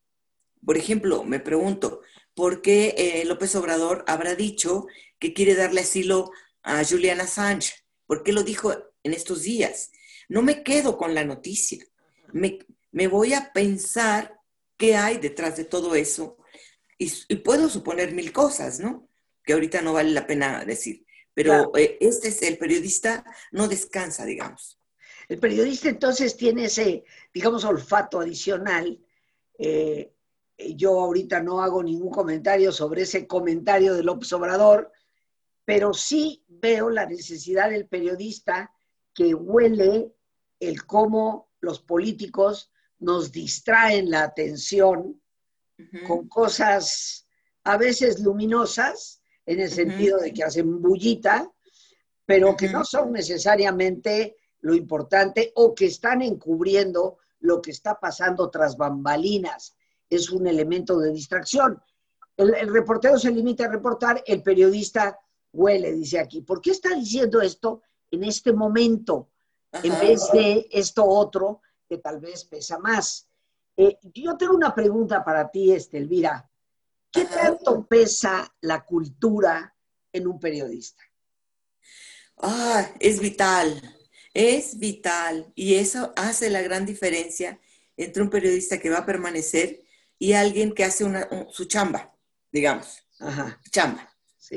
Por 0.67 0.77
ejemplo, 0.77 1.23
me 1.23 1.39
pregunto, 1.39 2.03
por 2.35 2.63
qué 2.63 2.95
eh, 2.99 3.25
López 3.27 3.55
Obrador 3.55 4.05
habrá 4.07 4.35
dicho 4.35 4.87
que 5.19 5.33
quiere 5.33 5.55
darle 5.55 5.83
asilo 5.83 6.33
a 6.63 6.85
Julian 6.85 7.21
Assange. 7.21 7.75
¿Por 8.07 8.25
qué 8.25 8.33
lo 8.33 8.43
dijo 8.43 8.75
en 9.03 9.13
estos 9.13 9.43
días? 9.43 9.93
No 10.29 10.43
me 10.43 10.63
quedo 10.63 10.97
con 10.97 11.15
la 11.15 11.25
noticia. 11.25 11.85
Me, 12.33 13.07
voy 13.09 13.35
a 13.35 13.53
pensar 13.53 14.41
qué 14.77 14.97
hay 14.97 15.19
detrás 15.19 15.57
de 15.57 15.65
todo 15.65 15.95
eso. 15.95 16.37
Y, 17.01 17.37
puedo 17.37 17.69
suponer 17.69 18.13
mil 18.13 18.31
cosas, 18.31 18.79
¿no? 18.79 19.09
Que 19.43 19.55
ahorita 19.55 19.81
no 19.81 19.95
vale 19.95 20.11
la 20.11 20.27
pena 20.27 20.65
decir. 20.65 21.07
Pero 21.33 21.75
eh, 21.77 21.97
este 22.01 22.29
es 22.29 22.43
el 22.43 22.59
periodista, 22.59 23.25
no 23.53 23.69
descansa, 23.69 24.25
digamos. 24.25 24.79
El 25.29 25.39
periodista 25.39 25.89
entonces 25.89 26.37
tiene 26.37 26.67
ese, 26.67 27.05
digamos, 27.33 27.65
olfato 27.65 28.21
adicional 28.21 29.01
eh, 29.63 30.15
yo 30.75 30.99
ahorita 31.01 31.43
no 31.43 31.61
hago 31.61 31.83
ningún 31.83 32.11
comentario 32.11 32.73
sobre 32.73 33.03
ese 33.03 33.27
comentario 33.27 33.95
del 33.95 34.09
observador, 34.09 34.91
pero 35.67 35.93
sí 35.93 36.45
veo 36.49 36.89
la 36.89 37.05
necesidad 37.05 37.69
del 37.69 37.87
periodista 37.87 38.73
que 39.15 39.35
huele 39.35 40.15
el 40.59 40.87
cómo 40.87 41.51
los 41.61 41.81
políticos 41.81 42.73
nos 42.99 43.33
distraen 43.33 44.11
la 44.11 44.23
atención 44.23 45.20
con 46.07 46.29
cosas 46.29 47.27
a 47.65 47.77
veces 47.77 48.21
luminosas, 48.21 49.23
en 49.47 49.61
el 49.61 49.71
sentido 49.71 50.19
de 50.19 50.33
que 50.33 50.45
hacen 50.45 50.81
bullita, 50.81 51.51
pero 52.25 52.57
que 52.57 52.69
no 52.69 52.85
son 52.85 53.13
necesariamente 53.13 54.37
lo 54.61 54.75
importante 54.75 55.53
o 55.57 55.75
que 55.75 55.87
están 55.87 56.23
encubriendo 56.23 57.19
lo 57.41 57.61
que 57.61 57.71
está 57.71 57.99
pasando 57.99 58.51
tras 58.51 58.77
bambalinas 58.77 59.75
es 60.11 60.31
un 60.31 60.47
elemento 60.47 60.99
de 60.99 61.13
distracción. 61.13 61.81
El, 62.37 62.73
reportero 62.73 63.19
se 63.19 63.31
limita 63.31 63.65
a 63.65 63.71
reportar, 63.71 64.23
el 64.27 64.43
periodista 64.43 65.19
huele, 65.53 65.93
dice 65.93 66.19
aquí. 66.19 66.43
¿Por 66.43 66.61
qué 66.61 66.71
está 66.71 66.95
diciendo 66.95 67.41
esto 67.41 67.83
en 68.11 68.25
este 68.25 68.53
momento 68.53 69.31
en 69.73 69.93
vez 70.01 70.31
de 70.33 70.67
esto 70.71 71.05
otro 71.05 71.61
que 71.89 71.99
tal 71.99 72.19
vez 72.19 72.45
pesa 72.45 72.79
más? 72.79 73.29
Eh, 73.77 73.99
yo 74.15 74.37
tengo 74.37 74.55
una 74.55 74.75
pregunta 74.75 75.25
para 75.25 75.51
ti, 75.51 75.73
este, 75.73 75.99
Elvira. 75.99 76.49
¿Qué 77.13 77.25
tanto 77.25 77.87
pesa 77.87 78.55
la 78.61 78.85
cultura 78.85 79.75
en 80.13 80.27
un 80.27 80.39
periodista? 80.39 81.03
Ah, 82.37 82.89
es 83.01 83.21
vital, 83.21 83.99
es 84.33 84.79
vital. 84.79 85.53
Y 85.55 85.75
eso 85.75 86.13
hace 86.17 86.51
la 86.51 86.63
gran 86.63 86.87
diferencia 86.87 87.59
entre 87.97 88.23
un 88.23 88.31
periodista 88.31 88.79
que 88.79 88.91
va 88.91 88.99
a 88.99 89.07
permanecer 89.07 89.83
y 90.19 90.35
alguien 90.35 90.73
que 90.73 90.85
hace 90.85 91.05
una, 91.05 91.29
su 91.51 91.65
chamba, 91.65 92.15
digamos. 92.53 93.03
Ajá. 93.19 93.61
Chamba. 93.71 94.07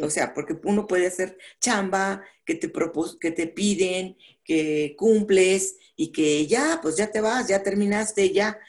O 0.02 0.10
sea, 0.10 0.34
porque 0.34 0.58
uno 0.64 0.88
puede 0.88 1.08
hacer 1.08 1.38
chamba 1.60 2.24
que 2.46 2.56
te, 2.56 2.72
que 3.20 3.32
te 3.32 3.48
piden, 3.48 4.18
que 4.44 4.96
cumples 4.98 5.76
y 5.96 6.12
que 6.12 6.48
ya, 6.48 6.80
pues 6.82 6.98
ya 6.98 7.12
te 7.12 7.22
vas, 7.22 7.48
ya 7.48 7.62
terminaste, 7.62 8.32
ya. 8.32 8.60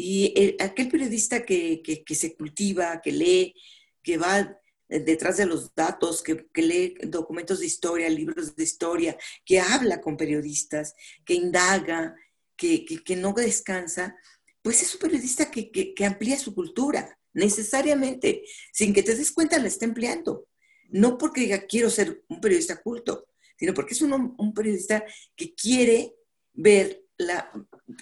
Y 0.00 0.54
aquel 0.60 0.88
periodista 0.88 1.44
que, 1.44 1.82
que, 1.82 2.14
se 2.14 2.36
cultiva, 2.36 3.00
que 3.02 3.10
lee, 3.10 3.54
que 4.00 4.16
va 4.16 4.56
detrás 4.88 5.38
de 5.38 5.46
los 5.46 5.74
datos, 5.74 6.22
que, 6.22 6.46
que, 6.54 6.62
lee 6.62 6.94
documentos 7.08 7.58
de 7.58 7.66
historia, 7.66 8.08
libros 8.08 8.54
de 8.54 8.62
historia, 8.62 9.18
que 9.44 9.58
habla 9.58 10.00
con 10.00 10.16
periodistas, 10.16 10.94
que 11.24 11.34
indaga, 11.34 12.14
que, 12.56 12.84
que 12.84 13.16
no 13.16 13.32
descansa, 13.32 14.16
pues 14.62 14.82
es 14.82 14.94
un 14.94 15.00
periodista 15.00 15.50
que, 15.50 15.94
amplía 16.06 16.38
su 16.38 16.54
cultura, 16.54 17.18
necesariamente, 17.32 18.44
sin 18.72 18.94
que 18.94 19.02
te 19.02 19.16
des 19.16 19.32
cuenta 19.32 19.58
la 19.58 19.66
está 19.66 19.84
empleando. 19.84 20.46
No 20.90 21.18
porque 21.18 21.40
diga 21.40 21.66
quiero 21.66 21.90
ser 21.90 22.22
un 22.28 22.40
periodista 22.40 22.80
culto, 22.80 23.26
sino 23.56 23.74
porque 23.74 23.94
es 23.94 24.02
un, 24.02 24.54
periodista 24.54 25.04
que 25.34 25.56
quiere 25.56 26.14
ver 26.52 27.04
la, 27.18 27.50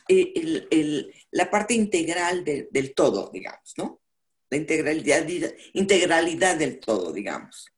eh, 0.08 1.10
la 1.30 1.50
parte 1.50 1.74
integral 1.74 2.44
del 2.44 2.94
todo, 2.94 3.30
digamos, 3.32 3.74
¿no? 3.76 4.02
La 4.50 4.58
integralidad, 4.58 5.26
integralidad 5.72 6.56
del 6.56 6.78
todo, 6.78 7.12
digamos. 7.12 7.72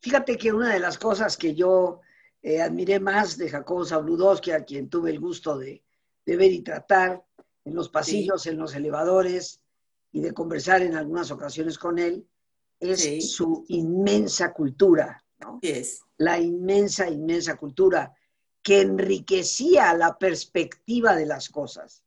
Fíjate 0.00 0.36
que 0.36 0.52
una 0.52 0.74
de 0.74 0.80
las 0.80 0.98
cosas 0.98 1.36
que 1.36 1.54
yo 1.54 2.00
eh, 2.42 2.60
admiré 2.60 3.00
más 3.00 3.38
de 3.38 3.48
Jacobo 3.48 3.86
Zabludowski, 3.86 4.50
a 4.50 4.64
quien 4.64 4.90
tuve 4.90 5.10
el 5.10 5.20
gusto 5.20 5.56
de, 5.56 5.82
ver 6.26 6.52
y 6.52 6.62
tratar 6.62 7.24
en 7.64 7.74
los 7.74 7.88
pasillos, 7.88 8.46
en 8.46 8.58
los 8.58 8.74
elevadores 8.74 9.62
y 10.12 10.20
de 10.20 10.32
conversar 10.32 10.82
en 10.82 10.94
algunas 10.94 11.30
ocasiones 11.30 11.78
con 11.78 11.98
él, 11.98 12.26
es 12.80 13.32
su 13.32 13.64
inmensa 13.68 14.52
cultura, 14.52 15.24
¿no? 15.38 15.58
La 16.18 16.38
inmensa, 16.38 17.08
inmensa 17.08 17.56
cultura 17.56 18.14
que 18.64 18.80
enriquecía 18.80 19.94
la 19.94 20.18
perspectiva 20.18 21.14
de 21.14 21.26
las 21.26 21.50
cosas. 21.50 22.02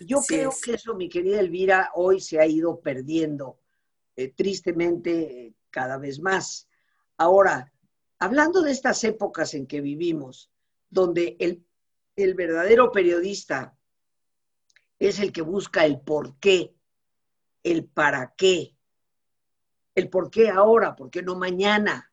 Yo 0.00 0.20
creo 0.20 0.52
que 0.64 0.74
eso, 0.74 0.94
mi 0.94 1.08
querida 1.08 1.40
Elvira, 1.40 1.90
hoy 1.94 2.20
se 2.20 2.38
ha 2.38 2.46
ido 2.46 2.80
perdiendo 2.80 3.58
eh, 4.14 4.28
tristemente 4.28 5.54
cada 5.68 5.98
vez 5.98 6.20
más. 6.20 6.68
Ahora, 7.16 7.72
hablando 8.20 8.62
de 8.62 8.70
estas 8.70 9.02
épocas 9.02 9.52
en 9.54 9.66
que 9.66 9.80
vivimos, 9.80 10.50
donde 10.88 11.36
el, 11.40 12.34
verdadero 12.34 12.92
periodista 12.92 13.76
es 14.98 15.18
el 15.18 15.32
que 15.32 15.42
busca 15.42 15.84
el 15.84 16.00
por 16.00 16.38
qué, 16.38 16.72
el 17.64 17.84
para 17.84 18.32
qué, 18.36 18.76
el 19.96 20.08
por 20.08 20.30
qué 20.30 20.50
ahora, 20.50 20.94
por 20.94 21.10
qué 21.10 21.22
no 21.22 21.34
mañana. 21.34 22.05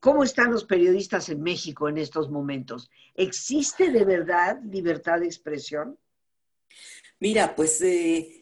¿Cómo 0.00 0.24
están 0.24 0.50
los 0.50 0.64
periodistas 0.64 1.28
en 1.28 1.42
México 1.42 1.88
en 1.88 1.98
estos 1.98 2.30
momentos? 2.30 2.90
¿Existe 3.14 3.90
de 3.90 4.04
verdad 4.04 4.58
libertad 4.64 5.20
de 5.20 5.26
expresión? 5.26 5.98
Mira, 7.18 7.54
pues 7.54 7.80
eh, 7.82 8.40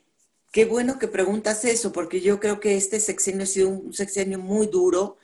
Qué 0.51 0.65
bueno 0.65 0.99
que 0.99 1.09
preguntas 1.09 1.65
eso, 1.67 1.93
porque 1.93 2.21
yo 2.21 2.41
creo 2.41 2.59
que 2.59 2.77
este 2.77 3.01
sexenio 3.01 3.43
ha 3.43 3.47
sido 3.47 3.69
un 3.69 3.93
sexenio 3.93 4.39
muy 4.39 4.67
duro 4.67 5.19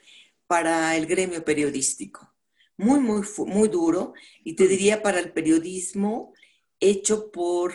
para 0.46 0.96
el 0.96 1.06
gremio 1.06 1.42
periodístico. 1.44 2.30
Muy, 2.76 3.00
muy, 3.00 3.22
muy 3.46 3.68
duro. 3.68 4.12
Y 4.44 4.54
te 4.54 4.68
diría 4.68 5.02
para 5.02 5.18
el 5.18 5.32
periodismo 5.32 6.34
hecho 6.78 7.30
por, 7.30 7.74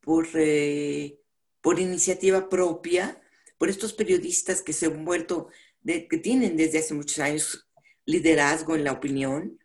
por, 0.00 0.28
eh, 0.34 1.18
por 1.62 1.80
iniciativa 1.80 2.50
propia, 2.50 3.22
por 3.56 3.70
estos 3.70 3.94
periodistas 3.94 4.60
que 4.60 4.74
se 4.74 4.86
han 4.86 5.06
vuelto, 5.06 5.48
que 6.08 6.18
tienen 6.18 6.56
desde 6.56 6.78
hace 6.78 6.94
muchos 6.94 7.18
años 7.18 7.66
liderazgo 8.04 8.76
en 8.76 8.84
la 8.84 8.92
opinión, 8.92 9.58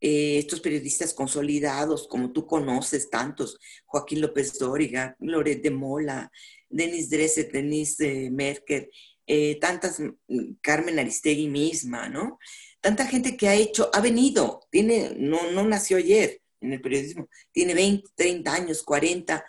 eh, 0.00 0.38
estos 0.38 0.60
periodistas 0.60 1.12
consolidados, 1.12 2.08
como 2.08 2.32
tú 2.32 2.46
conoces, 2.46 3.10
tantos, 3.10 3.58
Joaquín 3.84 4.20
López 4.22 4.58
Dóriga, 4.58 5.14
Loret 5.20 5.62
de 5.62 5.70
Mola, 5.70 6.32
Denis 6.70 7.10
Dresset, 7.10 7.52
Denis 7.52 8.00
eh, 8.00 8.30
Merker, 8.30 8.90
eh, 9.26 9.58
tantas, 9.60 10.00
mm, 10.00 10.54
Carmen 10.62 10.98
Aristegui 10.98 11.48
misma, 11.48 12.08
¿no? 12.08 12.38
Tanta 12.80 13.06
gente 13.06 13.36
que 13.36 13.48
ha 13.48 13.54
hecho, 13.54 13.90
ha 13.92 14.00
venido, 14.00 14.66
tiene, 14.70 15.14
no, 15.18 15.50
no 15.52 15.64
nació 15.64 15.98
ayer 15.98 16.40
en 16.62 16.72
el 16.72 16.80
periodismo, 16.80 17.28
tiene 17.52 17.74
20, 17.74 18.08
30 18.14 18.54
años, 18.54 18.82
40, 18.82 19.44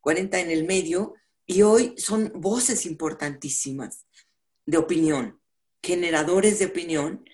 40 0.00 0.40
en 0.40 0.50
el 0.50 0.64
medio, 0.64 1.14
y 1.46 1.62
hoy 1.62 1.94
son 1.96 2.30
voces 2.34 2.84
importantísimas 2.86 4.06
de 4.66 4.78
opinión, 4.78 5.40
generadores 5.84 6.58
de 6.58 6.66
opinión, 6.66 7.28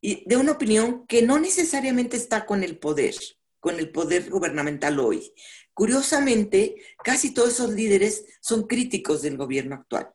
y 0.00 0.24
de 0.26 0.36
una 0.36 0.52
opinión 0.52 1.06
que 1.06 1.22
no 1.22 1.38
necesariamente 1.38 2.16
está 2.16 2.46
con 2.46 2.64
el 2.64 2.78
poder, 2.78 3.14
con 3.60 3.78
el 3.78 3.90
poder 3.90 4.30
gubernamental 4.30 4.98
hoy. 4.98 5.32
Curiosamente, 5.74 6.76
casi 7.04 7.34
todos 7.34 7.50
esos 7.50 7.70
líderes 7.74 8.24
son 8.40 8.66
críticos 8.66 9.22
del 9.22 9.36
gobierno 9.36 9.74
actual. 9.74 10.10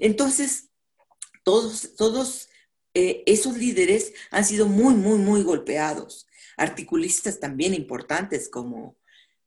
Entonces, 0.00 0.70
todos, 1.44 1.94
todos 1.96 2.48
eh, 2.94 3.22
esos 3.26 3.56
líderes 3.56 4.12
han 4.30 4.44
sido 4.44 4.66
muy, 4.66 4.94
muy, 4.94 5.18
muy 5.18 5.42
golpeados. 5.42 6.26
Articulistas 6.56 7.38
también 7.38 7.74
importantes 7.74 8.48
como, 8.48 8.96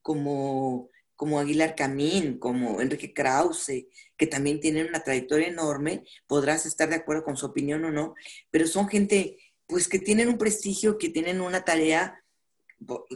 como 0.01 0.89
como 1.17 1.39
Aguilar 1.39 1.75
Camín, 1.75 2.37
como 2.37 2.79
Enrique 2.79 3.11
Krause, 3.11 3.87
que 4.17 4.27
también 4.27 4.59
tienen 4.59 4.87
una 4.87 5.03
trayectoria 5.03 5.47
enorme, 5.47 6.03
podrás 6.25 6.65
estar 6.65 6.89
de 6.89 6.95
acuerdo 6.95 7.23
con 7.23 7.37
su 7.37 7.45
opinión 7.45 7.85
o 7.85 7.91
no, 7.91 8.15
pero 8.51 8.67
son 8.67 8.87
gente 8.87 9.37
pues 9.67 9.87
que 9.87 9.99
tienen 9.99 10.29
un 10.29 10.37
prestigio, 10.37 10.97
que 10.97 11.09
tienen 11.09 11.41
una 11.41 11.63
tarea 11.63 12.23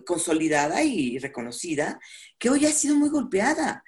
consolidada 0.05 0.83
y 0.83 1.17
reconocida, 1.17 1.99
que 2.37 2.49
hoy 2.49 2.65
ha 2.65 2.71
sido 2.71 2.95
muy 2.95 3.09
golpeada. 3.09 3.83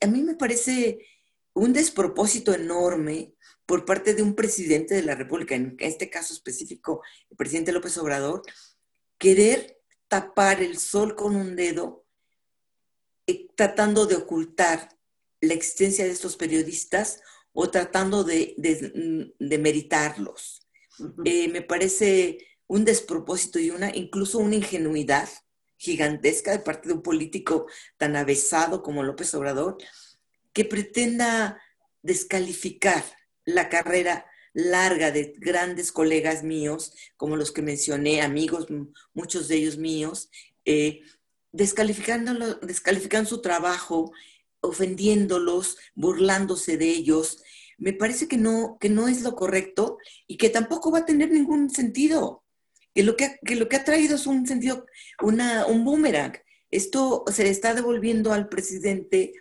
A 0.00 0.06
mí 0.06 0.22
me 0.22 0.34
parece 0.34 1.06
un 1.52 1.72
despropósito 1.72 2.54
enorme 2.54 3.34
por 3.66 3.84
parte 3.84 4.14
de 4.14 4.22
un 4.22 4.34
presidente 4.34 4.94
de 4.94 5.02
la 5.02 5.14
República, 5.14 5.54
en 5.54 5.76
este 5.78 6.10
caso 6.10 6.34
específico, 6.34 7.02
el 7.30 7.36
presidente 7.36 7.72
López 7.72 7.96
Obrador, 7.98 8.42
querer 9.18 9.78
tapar 10.08 10.60
el 10.60 10.78
sol 10.78 11.14
con 11.14 11.36
un 11.36 11.54
dedo 11.54 12.04
eh, 13.26 13.46
tratando 13.54 14.06
de 14.06 14.16
ocultar 14.16 14.88
la 15.40 15.54
existencia 15.54 16.04
de 16.04 16.10
estos 16.10 16.36
periodistas 16.36 17.20
o 17.52 17.70
tratando 17.70 18.24
de, 18.24 18.54
de, 18.58 19.58
meritarlos. 19.58 20.66
Eh, 21.24 21.48
me 21.48 21.62
parece 21.62 22.38
un 22.66 22.84
despropósito 22.84 23.58
y 23.58 23.70
una, 23.70 23.94
incluso 23.94 24.38
una 24.38 24.56
ingenuidad 24.56 25.28
gigantesca 25.76 26.52
de 26.52 26.58
parte 26.58 26.88
de 26.88 26.94
un 26.94 27.02
político 27.02 27.66
tan 27.96 28.14
avesado 28.16 28.82
como 28.82 29.02
López 29.02 29.34
Obrador, 29.34 29.78
que 30.52 30.64
pretenda 30.64 31.60
descalificar 32.02 33.02
la 33.44 33.68
carrera 33.68 34.26
larga 34.52 35.10
de 35.10 35.34
grandes 35.38 35.92
colegas 35.92 36.42
míos, 36.42 36.92
como 37.16 37.36
los 37.36 37.50
que 37.52 37.62
mencioné, 37.62 38.20
amigos, 38.20 38.66
muchos 39.14 39.48
de 39.48 39.56
ellos 39.56 39.78
míos, 39.78 40.28
eh, 40.64 41.00
descalificando 41.52 43.26
su 43.26 43.40
trabajo, 43.40 44.12
ofendiéndolos, 44.60 45.78
burlándose 45.94 46.76
de 46.76 46.88
ellos. 46.90 47.42
Me 47.78 47.92
parece 47.92 48.28
que 48.28 48.36
no, 48.36 48.76
que 48.80 48.88
no 48.88 49.08
es 49.08 49.22
lo 49.22 49.34
correcto 49.34 49.98
y 50.26 50.36
que 50.36 50.50
tampoco 50.50 50.90
va 50.90 51.00
a 51.00 51.06
tener 51.06 51.30
ningún 51.30 51.70
sentido. 51.70 52.44
Que 52.94 53.02
lo 53.02 53.16
que, 53.16 53.38
lo 53.56 53.68
que 53.68 53.76
ha 53.76 53.84
traído 53.84 54.16
es 54.16 54.26
un 54.26 54.46
sentido, 54.46 54.86
una, 55.22 55.66
un 55.66 55.84
boomerang. 55.84 56.34
Esto 56.70 57.24
se 57.32 57.44
le 57.44 57.50
está 57.50 57.74
devolviendo 57.74 58.32
al 58.32 58.48
presidente 58.48 59.32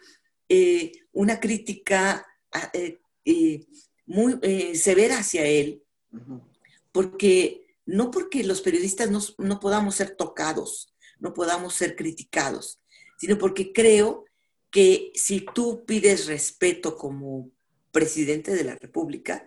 eh, 0.47 0.91
una 1.11 1.39
crítica 1.39 2.25
eh, 2.73 2.99
eh, 3.25 3.65
muy 4.05 4.39
severa 4.75 5.19
hacia 5.19 5.45
él, 5.45 5.83
porque 6.91 7.67
no 7.85 8.09
porque 8.09 8.43
los 8.43 8.61
periodistas 8.61 9.11
no, 9.11 9.19
no 9.37 9.59
podamos 9.59 9.95
ser 9.95 10.15
tocados, 10.15 10.95
no 11.19 11.33
podamos 11.33 11.75
ser 11.75 11.95
criticados, 11.95 12.81
sino 13.19 13.37
porque 13.37 13.71
creo 13.73 14.25
que 14.71 15.11
si 15.15 15.41
tú 15.41 15.85
pides 15.85 16.27
respeto 16.27 16.95
como 16.95 17.51
presidente 17.91 18.53
de 18.53 18.63
la 18.63 18.75
República, 18.75 19.45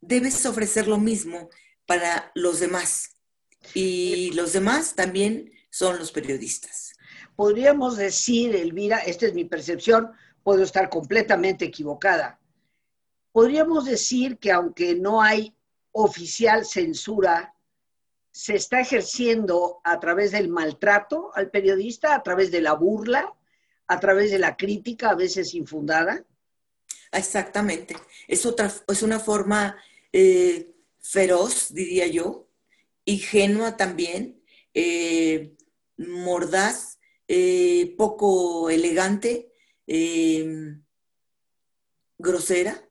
debes 0.00 0.44
ofrecer 0.46 0.88
lo 0.88 0.98
mismo 0.98 1.50
para 1.86 2.32
los 2.34 2.60
demás. 2.60 3.16
Y 3.74 4.32
los 4.32 4.52
demás 4.52 4.94
también 4.94 5.52
son 5.70 5.98
los 5.98 6.12
periodistas. 6.12 6.94
Podríamos 7.36 7.96
decir, 7.96 8.56
Elvira, 8.56 8.98
esta 8.98 9.26
es 9.26 9.34
mi 9.34 9.44
percepción, 9.44 10.10
puedo 10.42 10.62
estar 10.62 10.88
completamente 10.88 11.66
equivocada. 11.66 12.40
Podríamos 13.32 13.84
decir 13.84 14.38
que 14.38 14.50
aunque 14.50 14.94
no 14.96 15.22
hay 15.22 15.54
oficial 15.92 16.64
censura 16.64 17.54
se 18.32 18.54
está 18.54 18.80
ejerciendo 18.80 19.80
a 19.84 19.98
través 19.98 20.32
del 20.32 20.48
maltrato 20.48 21.30
al 21.34 21.50
periodista, 21.50 22.14
a 22.14 22.22
través 22.22 22.50
de 22.50 22.60
la 22.60 22.74
burla, 22.74 23.34
a 23.90 23.98
través 23.98 24.30
de 24.30 24.38
la 24.38 24.56
crítica, 24.56 25.10
a 25.10 25.16
veces 25.16 25.52
infundada. 25.54 26.24
Exactamente. 27.10 27.96
Es, 28.28 28.46
otra, 28.46 28.72
es 28.86 29.02
una 29.02 29.18
forma 29.18 29.76
eh, 30.12 30.70
feroz, 31.00 31.74
diría 31.74 32.06
yo, 32.06 32.48
ingenua 33.04 33.76
también, 33.76 34.40
eh, 34.74 35.56
mordaz, 35.96 37.00
eh, 37.26 37.94
poco 37.98 38.70
elegante, 38.70 39.48
grosera, 42.16 42.88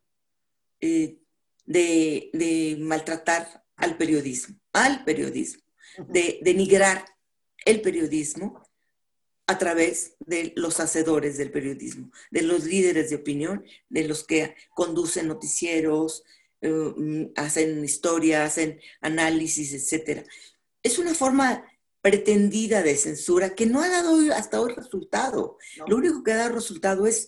de, 0.82 2.30
de 2.34 2.78
maltratar 2.80 3.64
al 3.78 3.96
periodismo 3.96 4.60
al 4.74 5.04
periodismo, 5.04 5.64
de 6.08 6.40
denigrar 6.42 7.06
el 7.66 7.82
periodismo 7.82 8.69
a 9.50 9.58
través 9.58 10.14
de 10.20 10.54
los 10.56 10.80
hacedores 10.80 11.40
del 11.40 11.50
periodismo, 11.50 12.12
de 12.30 12.44
los 12.44 12.66
líderes 12.66 13.10
de 13.10 13.16
opinión, 13.16 13.66
de 13.90 14.08
los 14.08 14.24
que 14.24 14.54
conducen 14.76 15.28
noticieros, 15.28 16.24
eh, 16.62 17.32
hacen 17.36 17.84
historia, 17.84 18.44
hacen 18.44 18.80
análisis, 19.02 19.74
etc. 19.74 20.24
Es 20.84 21.00
una 21.00 21.16
forma 21.16 21.66
pretendida 22.00 22.84
de 22.84 22.96
censura 22.96 23.56
que 23.56 23.66
no 23.66 23.82
ha 23.82 23.90
dado 23.90 24.20
hasta 24.36 24.62
hoy 24.62 24.72
resultado. 24.76 25.58
Lo 25.88 25.98
único 25.98 26.24
que 26.24 26.34
ha 26.34 26.38
dado 26.38 26.54
resultado 26.54 27.08
es 27.08 27.26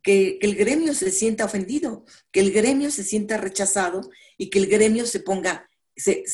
que, 0.00 0.38
el 0.42 0.54
gremio 0.54 0.94
se 0.94 1.10
sienta 1.10 1.44
ofendido, 1.44 2.04
que 2.30 2.38
el 2.38 2.52
gremio 2.52 2.92
se 2.92 3.02
sienta 3.02 3.36
rechazado 3.36 4.08
y 4.38 4.48
que 4.48 4.60
el 4.60 4.68
gremio 4.68 5.06
se 5.06 5.18
ponga, 5.18 5.68
se, 5.96 6.24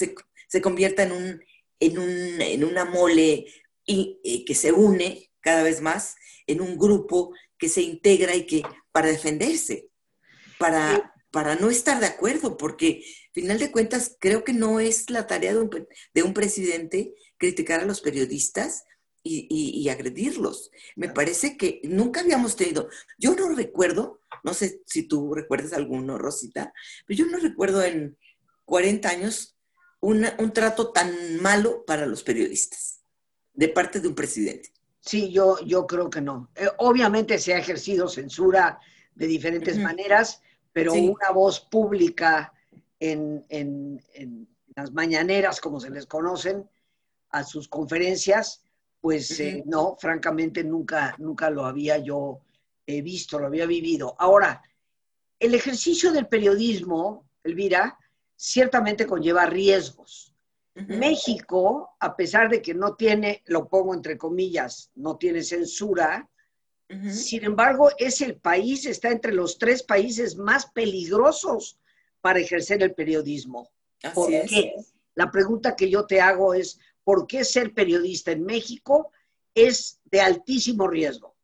convierta 0.61 1.05
en, 1.05 1.13
un, 1.13 1.43
en, 1.81 1.99
un, 1.99 2.43
en 2.43 2.63
una 2.63 2.85
mole 2.85 3.47
y, 3.87 4.45
que 4.45 4.55
se 4.55 4.73
une 4.73 5.30
cada 5.41 5.63
vez 5.63 5.81
más 5.81 6.17
en 6.47 6.61
un 6.61 6.79
grupo 6.79 7.35
que 7.59 7.69
se 7.69 7.83
integra 7.83 8.35
y 8.35 8.47
que 8.47 8.63
para 8.93 9.09
defenderse, 9.09 9.89
para, 10.59 11.15
para 11.31 11.55
no 11.57 11.71
estar 11.71 12.01
de 12.01 12.07
acuerdo, 12.07 12.57
porque 12.57 13.05
final 13.33 13.59
de 13.59 13.71
cuentas 13.71 14.17
creo 14.19 14.45
que 14.45 14.53
no 14.53 14.81
es 14.81 15.11
la 15.11 15.27
tarea 15.27 15.55
de 15.55 15.61
un, 15.61 15.89
de 16.15 16.23
un 16.23 16.35
presidente 16.35 17.15
criticar 17.39 17.81
a 17.81 17.87
los 17.87 18.01
periodistas 18.01 18.85
y, 19.23 19.89
agredirlos. 19.89 20.71
Me 20.97 21.09
parece 21.09 21.57
que 21.57 21.81
nunca 21.85 22.21
habíamos 22.21 22.57
tenido, 22.57 22.89
yo 23.19 23.35
no 23.35 23.51
recuerdo, 23.55 24.21
no 24.45 24.55
sé 24.55 24.83
si 24.87 25.03
tú 25.03 25.35
recuerdas 25.35 25.73
alguno, 25.73 26.17
Rosita, 26.17 26.73
pero 27.07 27.19
yo 27.19 27.27
no 27.27 27.39
recuerdo 27.39 27.83
en 27.83 28.17
40 28.65 29.09
años 29.09 29.57
un 30.01 30.53
trato 30.55 30.93
tan 30.93 31.37
malo 31.43 31.85
para 31.85 32.07
los 32.07 32.23
periodistas 32.23 33.01
de 33.53 33.69
parte 33.69 34.01
de 34.01 34.09
un 34.09 34.15
presidente. 34.15 34.73
Sí, 35.01 35.33
yo, 35.33 35.59
yo 35.65 35.87
creo 35.87 36.11
que 36.11 36.21
no. 36.21 36.51
Eh, 36.55 36.69
obviamente 36.79 37.39
se 37.39 37.55
ha 37.55 37.59
ejercido 37.59 38.09
censura 38.09 38.79
de 39.15 39.27
diferentes 39.27 39.79
maneras, 39.79 40.43
pero 40.73 40.93
una 40.93 41.31
voz 41.33 41.61
pública 41.61 42.53
en, 42.99 44.01
las 44.77 44.93
mañaneras, 44.93 45.61
como 45.61 45.81
se 45.81 45.91
les 45.91 46.07
conocen, 46.07 46.69
a 47.31 47.45
sus 47.45 47.69
conferencias, 47.69 48.63
pues 49.01 49.41
eh, 49.41 49.63
no, 49.67 49.97
francamente 49.99 50.63
nunca, 50.63 51.15
nunca 51.19 51.49
lo 51.49 51.65
había 51.65 51.99
yo 51.99 52.41
eh, 52.87 53.03
visto, 53.03 53.39
lo 53.39 53.47
había 53.47 53.67
vivido. 53.67 54.15
Ahora, 54.19 54.63
el 55.39 55.55
ejercicio 55.55 56.13
del 56.13 56.27
periodismo, 56.27 57.25
Elvira, 57.43 57.99
ciertamente 58.37 59.07
conlleva 59.07 59.47
riesgos. 59.47 60.30
México, 60.75 61.97
a 61.99 62.17
pesar 62.17 62.49
de 62.49 62.63
que 62.63 62.75
no 62.75 62.95
tiene, 62.95 63.43
lo 63.47 63.69
pongo 63.69 63.95
entre 63.95 64.17
comillas, 64.17 64.91
no 64.95 65.17
tiene 65.17 65.43
censura, 65.43 66.29
sin 67.09 67.45
embargo, 67.45 67.91
es 67.99 68.21
el 68.21 68.37
país, 68.37 68.85
está 68.85 69.11
entre 69.11 69.33
los 69.33 69.59
tres 69.59 69.85
países 69.85 70.37
más 70.37 70.67
peligrosos 70.67 71.79
para 72.21 72.41
ejercer 72.41 72.83
el 72.83 72.95
periodismo. 72.95 73.71
¿Por 74.13 74.29
qué? 74.29 74.75
La 75.15 75.31
pregunta 75.31 75.77
que 75.77 75.89
yo 75.89 76.07
te 76.07 76.21
hago 76.21 76.53
es, 76.53 76.81
¿por 77.05 77.29
qué 77.29 77.45
ser 77.45 77.75
periodista 77.75 78.33
en 78.33 78.45
México 78.45 79.13
es 79.55 80.01
de 80.05 80.21
altísimo 80.21 80.89
riesgo? 80.89 81.37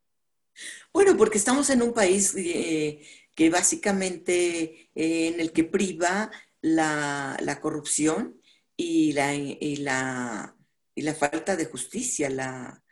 Bueno, 0.92 1.16
porque 1.16 1.38
estamos 1.38 1.70
en 1.70 1.82
un 1.82 1.92
país 1.92 2.34
eh, 2.36 3.02
que 3.34 3.50
básicamente 3.50 4.90
eh, 4.94 5.28
en 5.28 5.40
el 5.40 5.52
que 5.52 5.64
priva 5.64 6.30
la, 6.60 7.58
corrupción 7.60 8.40
y 8.76 9.12
la, 9.12 9.34
y 9.34 9.76
la, 9.76 10.56
y 10.94 11.02
la 11.02 11.14
falta 11.14 11.56
de 11.56 11.66
justicia, 11.66 12.28
la, 12.30 12.82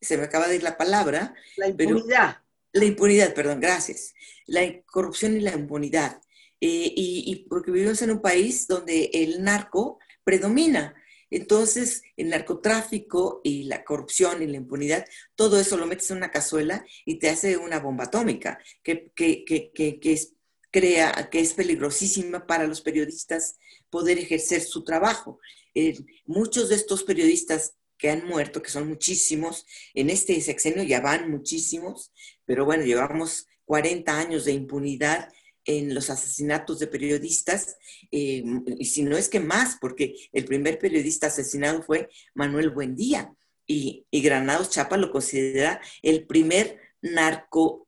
se 0.00 0.18
me 0.18 0.24
acaba 0.24 0.48
de 0.48 0.56
ir 0.56 0.62
la 0.62 0.76
palabra. 0.76 1.34
La 1.56 1.68
impunidad. 1.68 2.38
la 2.72 2.84
impunidad, 2.84 3.34
perdón, 3.34 3.60
gracias. 3.60 4.14
La 4.46 4.62
corrupción 4.84 5.36
y 5.36 5.40
la 5.40 5.52
impunidad. 5.52 6.20
Eh, 6.60 6.92
y, 6.94 7.46
porque 7.48 7.72
vivimos 7.72 8.02
en 8.02 8.12
un 8.12 8.20
país 8.20 8.66
donde 8.68 9.10
el 9.14 9.42
narco 9.42 9.98
predomina. 10.22 10.94
Entonces, 11.30 12.02
el 12.16 12.28
narcotráfico 12.28 13.40
y 13.42 13.64
la 13.64 13.84
corrupción 13.84 14.42
y 14.42 14.46
la 14.46 14.58
impunidad, 14.58 15.04
todo 15.34 15.58
eso 15.58 15.76
lo 15.76 15.86
metes 15.86 16.10
en 16.10 16.18
una 16.18 16.30
cazuela 16.30 16.84
y 17.06 17.18
te 17.18 17.30
hace 17.30 17.56
una 17.56 17.80
bomba 17.80 18.04
atómica 18.04 18.60
que, 18.82 19.10
es, 19.16 20.34
crea, 20.72 21.28
que 21.30 21.38
es 21.38 21.52
peligrosísima 21.52 22.46
para 22.46 22.66
los 22.66 22.80
periodistas 22.80 23.58
poder 23.90 24.18
ejercer 24.18 24.62
su 24.62 24.82
trabajo. 24.82 25.38
Eh, 25.74 25.98
muchos 26.26 26.70
de 26.70 26.74
estos 26.74 27.04
periodistas 27.04 27.74
que 27.98 28.10
han 28.10 28.26
muerto, 28.26 28.62
que 28.62 28.70
son 28.70 28.88
muchísimos. 28.88 29.64
En 29.94 30.10
este 30.10 30.40
sexenio 30.40 30.82
ya 30.82 31.00
van 31.00 31.30
muchísimos, 31.30 32.10
pero 32.44 32.64
bueno, 32.64 32.84
llevamos 32.84 33.46
40 33.66 34.18
años 34.18 34.44
de 34.44 34.52
impunidad 34.52 35.28
en 35.64 35.94
los 35.94 36.10
asesinatos 36.10 36.80
de 36.80 36.88
periodistas, 36.88 37.76
eh, 38.10 38.42
y 38.78 38.84
si 38.86 39.04
no 39.04 39.16
es 39.16 39.28
que 39.28 39.38
más, 39.38 39.76
porque 39.80 40.16
el 40.32 40.44
primer 40.44 40.80
periodista 40.80 41.28
asesinado 41.28 41.84
fue 41.84 42.08
Manuel 42.34 42.70
Buendía, 42.70 43.32
y, 43.64 44.04
y 44.10 44.22
Granados 44.22 44.70
Chapa 44.70 44.96
lo 44.96 45.12
considera 45.12 45.80
el 46.02 46.26
primer 46.26 46.80
narco, 47.00 47.86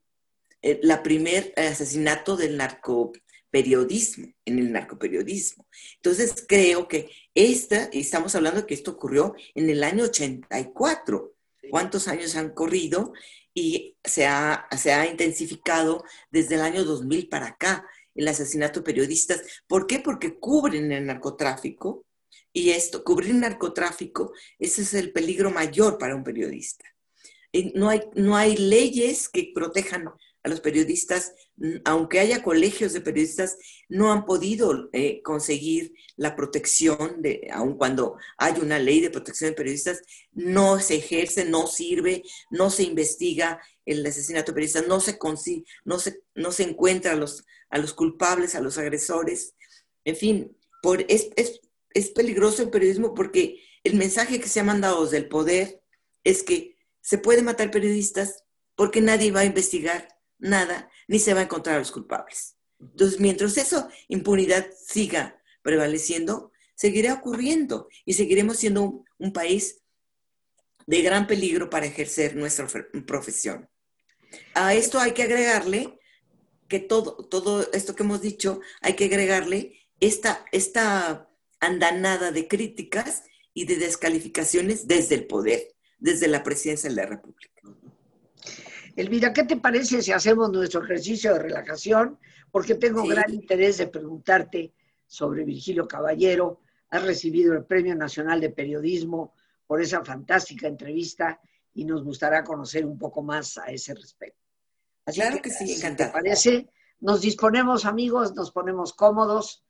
eh, 0.66 0.80
la 0.82 1.02
primer 1.02 1.52
asesinato 1.58 2.38
del 2.38 2.56
narco 2.56 3.12
periodismo, 3.50 4.32
en 4.46 4.58
el 4.58 4.72
narcoperiodismo. 4.72 5.68
Entonces 5.96 6.42
creo 6.48 6.88
que 6.88 7.10
esta, 7.34 7.90
y 7.92 8.00
estamos 8.00 8.34
hablando 8.34 8.62
de 8.62 8.66
que 8.66 8.72
esto 8.72 8.92
ocurrió 8.92 9.34
en 9.54 9.68
el 9.68 9.84
año 9.84 10.04
84. 10.04 11.34
¿Cuántos 11.70 12.08
años 12.08 12.34
han 12.34 12.54
corrido? 12.54 13.12
Y 13.52 13.98
se 14.02 14.24
ha, 14.24 14.66
se 14.74 14.94
ha 14.94 15.06
intensificado 15.06 16.02
desde 16.30 16.54
el 16.54 16.62
año 16.62 16.82
2000 16.82 17.28
para 17.28 17.48
acá 17.48 17.86
el 18.14 18.26
asesinato 18.26 18.80
de 18.80 18.84
periodistas. 18.84 19.42
¿Por 19.66 19.86
qué? 19.86 19.98
Porque 19.98 20.38
cubren 20.38 20.90
el 20.92 21.04
narcotráfico. 21.04 22.06
Y 22.54 22.70
esto, 22.70 23.04
cubrir 23.04 23.34
narcotráfico, 23.34 24.32
ese 24.58 24.80
es 24.80 24.94
el 24.94 25.12
peligro 25.12 25.50
mayor 25.50 25.98
para 25.98 26.16
un 26.16 26.24
periodista. 26.24 26.86
No 27.74 27.90
hay, 27.90 28.00
no 28.14 28.34
hay 28.34 28.56
leyes 28.56 29.28
que 29.28 29.52
protejan 29.54 30.08
a 30.44 30.48
los 30.50 30.60
periodistas, 30.60 31.32
aunque 31.84 32.20
haya 32.20 32.42
colegios 32.42 32.92
de 32.92 33.00
periodistas, 33.00 33.56
no 33.88 34.12
han 34.12 34.26
podido 34.26 34.90
eh, 34.92 35.22
conseguir 35.22 35.94
la 36.16 36.36
protección, 36.36 37.22
de, 37.22 37.48
aun 37.50 37.78
cuando 37.78 38.18
hay 38.36 38.54
una 38.60 38.78
ley 38.78 39.00
de 39.00 39.08
protección 39.08 39.50
de 39.50 39.56
periodistas, 39.56 40.02
no 40.32 40.78
se 40.80 40.96
ejerce, 40.96 41.46
no 41.46 41.66
sirve, 41.66 42.22
no 42.50 42.68
se 42.68 42.82
investiga 42.82 43.58
el 43.86 44.04
asesinato 44.04 44.52
de 44.52 44.56
periodistas, 44.56 44.86
no 44.86 45.00
se, 45.00 45.18
no 45.84 45.98
se, 45.98 46.22
no 46.34 46.52
se 46.52 46.62
encuentra 46.62 47.12
a 47.12 47.16
los, 47.16 47.46
a 47.70 47.78
los 47.78 47.94
culpables, 47.94 48.54
a 48.54 48.60
los 48.60 48.76
agresores. 48.76 49.54
En 50.04 50.14
fin, 50.14 50.56
por, 50.82 51.06
es, 51.08 51.30
es, 51.36 51.62
es 51.94 52.10
peligroso 52.10 52.62
el 52.62 52.70
periodismo 52.70 53.14
porque 53.14 53.62
el 53.82 53.94
mensaje 53.94 54.40
que 54.40 54.48
se 54.48 54.60
ha 54.60 54.64
mandado 54.64 55.04
desde 55.04 55.16
el 55.16 55.28
poder 55.28 55.82
es 56.22 56.42
que 56.42 56.76
se 57.00 57.16
puede 57.16 57.42
matar 57.42 57.70
periodistas 57.70 58.44
porque 58.76 59.00
nadie 59.00 59.30
va 59.30 59.40
a 59.40 59.46
investigar 59.46 60.13
nada, 60.38 60.90
ni 61.08 61.18
se 61.18 61.34
va 61.34 61.40
a 61.40 61.44
encontrar 61.44 61.76
a 61.76 61.78
los 61.80 61.92
culpables. 61.92 62.56
Entonces, 62.80 63.20
mientras 63.20 63.56
eso, 63.56 63.88
impunidad 64.08 64.66
siga 64.76 65.40
prevaleciendo, 65.62 66.52
seguirá 66.74 67.14
ocurriendo 67.14 67.88
y 68.04 68.14
seguiremos 68.14 68.58
siendo 68.58 69.04
un, 69.18 69.32
país 69.32 69.82
de 70.86 71.02
gran 71.02 71.26
peligro 71.26 71.70
para 71.70 71.86
ejercer 71.86 72.36
nuestra 72.36 72.68
profesión. 73.06 73.68
A 74.54 74.74
esto 74.74 74.98
hay 74.98 75.12
que 75.12 75.22
agregarle 75.22 75.98
que 76.68 76.80
todo, 76.80 77.26
todo 77.28 77.70
esto 77.72 77.94
que 77.94 78.02
hemos 78.02 78.20
dicho, 78.20 78.60
hay 78.80 78.94
que 78.94 79.06
agregarle 79.06 79.78
esta, 80.00 80.44
esta 80.52 81.30
andanada 81.60 82.32
de 82.32 82.48
críticas 82.48 83.22
y 83.54 83.64
de 83.66 83.76
descalificaciones 83.76 84.86
desde 84.86 85.14
el 85.14 85.26
poder, 85.26 85.74
desde 85.98 86.28
la 86.28 86.42
presidencia 86.42 86.90
de 86.90 86.96
la 86.96 87.06
República. 87.06 87.62
Elvira, 88.96 89.32
¿qué 89.32 89.42
te 89.42 89.56
parece 89.56 90.02
si 90.02 90.12
hacemos 90.12 90.50
nuestro 90.50 90.84
ejercicio 90.84 91.32
de 91.32 91.40
relajación? 91.40 92.18
Porque 92.50 92.76
tengo 92.76 93.04
gran 93.04 93.32
interés 93.34 93.78
de 93.78 93.88
preguntarte 93.88 94.72
sobre 95.06 95.44
Virgilio 95.44 95.88
Caballero. 95.88 96.60
Has 96.90 97.02
recibido 97.02 97.54
el 97.54 97.64
Premio 97.64 97.96
Nacional 97.96 98.40
de 98.40 98.50
Periodismo 98.50 99.34
por 99.66 99.82
esa 99.82 100.04
fantástica 100.04 100.68
entrevista 100.68 101.40
y 101.74 101.84
nos 101.84 102.04
gustará 102.04 102.44
conocer 102.44 102.86
un 102.86 102.96
poco 102.96 103.20
más 103.22 103.58
a 103.58 103.64
ese 103.66 103.94
respecto. 103.94 104.40
Así 105.06 105.20
claro 105.20 105.42
que, 105.42 105.50
sí, 105.50 105.66
si 105.66 105.96
¿Te 105.96 106.06
parece? 106.06 106.70
Nos 107.00 107.20
disponemos, 107.20 107.86
amigos, 107.86 108.34
nos 108.34 108.52
ponemos 108.52 108.92
cómodos. 108.92 109.64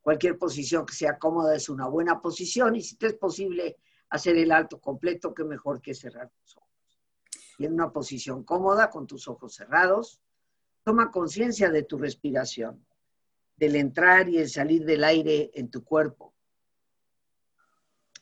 Cualquier 0.00 0.36
posición 0.36 0.84
que 0.84 0.94
sea 0.94 1.16
cómoda 1.16 1.54
es 1.54 1.68
una 1.68 1.86
buena 1.86 2.20
posición 2.20 2.74
y 2.74 2.82
si 2.82 2.96
te 2.96 3.06
es 3.06 3.14
posible 3.14 3.76
hacer 4.10 4.36
el 4.36 4.50
alto 4.50 4.80
completo, 4.80 5.32
qué 5.32 5.44
mejor 5.44 5.80
que 5.80 5.94
cerrar 5.94 6.30
ojos 6.56 6.63
y 7.58 7.66
en 7.66 7.74
una 7.74 7.92
posición 7.92 8.44
cómoda 8.44 8.90
con 8.90 9.06
tus 9.06 9.28
ojos 9.28 9.54
cerrados. 9.54 10.20
Toma 10.82 11.10
conciencia 11.10 11.70
de 11.70 11.82
tu 11.82 11.98
respiración, 11.98 12.84
del 13.56 13.76
entrar 13.76 14.28
y 14.28 14.38
el 14.38 14.48
salir 14.48 14.84
del 14.84 15.04
aire 15.04 15.50
en 15.54 15.70
tu 15.70 15.84
cuerpo. 15.84 16.34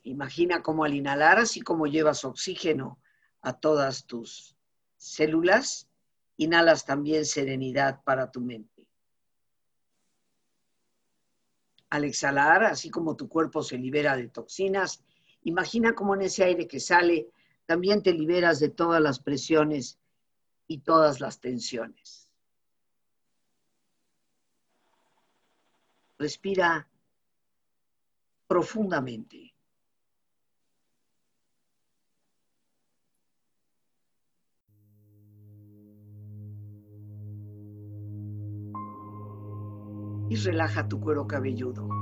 Imagina 0.04 0.62
cómo 0.62 0.84
al 0.84 0.94
inhalar, 0.94 1.38
así 1.38 1.60
como 1.60 1.86
llevas 1.86 2.24
oxígeno 2.24 2.98
a 3.40 3.58
todas 3.58 4.06
tus 4.06 4.56
células, 4.96 5.88
inhalas 6.36 6.84
también 6.84 7.24
serenidad 7.24 8.02
para 8.04 8.30
tu 8.30 8.40
mente. 8.40 8.86
Al 11.90 12.04
exhalar, 12.04 12.64
así 12.64 12.90
como 12.90 13.16
tu 13.16 13.28
cuerpo 13.28 13.62
se 13.62 13.76
libera 13.76 14.16
de 14.16 14.28
toxinas, 14.28 15.04
imagina 15.42 15.94
cómo 15.94 16.14
en 16.14 16.22
ese 16.22 16.44
aire 16.44 16.66
que 16.66 16.80
sale 16.80 17.28
también 17.66 18.02
te 18.02 18.12
liberas 18.12 18.60
de 18.60 18.68
todas 18.68 19.00
las 19.00 19.20
presiones 19.20 19.98
y 20.66 20.78
todas 20.78 21.20
las 21.20 21.40
tensiones. 21.40 22.28
Respira 26.18 26.88
profundamente. 28.46 29.54
Y 40.28 40.36
relaja 40.36 40.88
tu 40.88 41.00
cuero 41.00 41.26
cabelludo. 41.26 42.01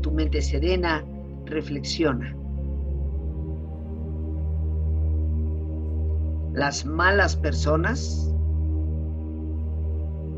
Tu 0.00 0.12
mente 0.12 0.40
serena, 0.40 1.04
reflexiona. 1.46 2.36
Las 6.52 6.86
malas 6.86 7.34
personas 7.34 8.32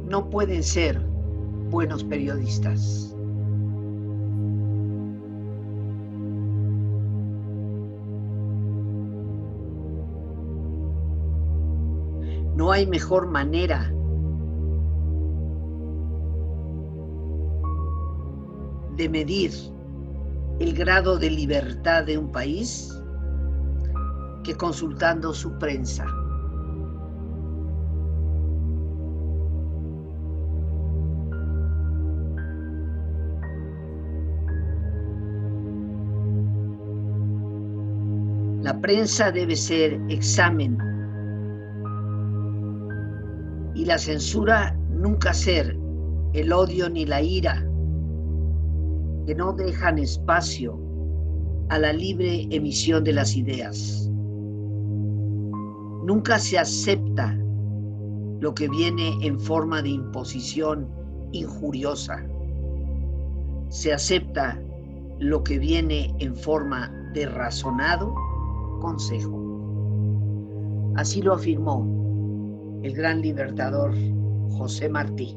no 0.08 0.30
pueden 0.30 0.62
ser 0.62 0.98
buenos 1.70 2.02
periodistas. 2.04 3.14
No 12.56 12.72
hay 12.72 12.86
mejor 12.86 13.26
manera 13.26 13.92
de 18.98 19.08
medir 19.08 19.52
el 20.58 20.74
grado 20.74 21.18
de 21.18 21.30
libertad 21.30 22.04
de 22.04 22.18
un 22.18 22.32
país 22.32 22.92
que 24.42 24.56
consultando 24.56 25.32
su 25.32 25.56
prensa. 25.56 26.04
La 38.62 38.80
prensa 38.80 39.30
debe 39.30 39.54
ser 39.54 40.00
examen 40.08 40.76
y 43.76 43.84
la 43.84 43.96
censura 43.96 44.76
nunca 44.90 45.32
ser 45.32 45.78
el 46.32 46.52
odio 46.52 46.90
ni 46.90 47.06
la 47.06 47.22
ira 47.22 47.67
que 49.28 49.34
no 49.34 49.52
dejan 49.52 49.98
espacio 49.98 50.80
a 51.68 51.78
la 51.78 51.92
libre 51.92 52.48
emisión 52.50 53.04
de 53.04 53.12
las 53.12 53.36
ideas. 53.36 54.08
Nunca 56.02 56.38
se 56.38 56.58
acepta 56.58 57.38
lo 58.40 58.54
que 58.54 58.70
viene 58.70 59.18
en 59.20 59.38
forma 59.38 59.82
de 59.82 59.90
imposición 59.90 60.88
injuriosa. 61.32 62.24
Se 63.68 63.92
acepta 63.92 64.58
lo 65.18 65.44
que 65.44 65.58
viene 65.58 66.16
en 66.20 66.34
forma 66.34 66.90
de 67.12 67.26
razonado 67.26 68.14
consejo. 68.80 69.36
Así 70.96 71.20
lo 71.20 71.34
afirmó 71.34 72.80
el 72.82 72.94
gran 72.94 73.20
libertador 73.20 73.92
José 74.52 74.88
Martí. 74.88 75.36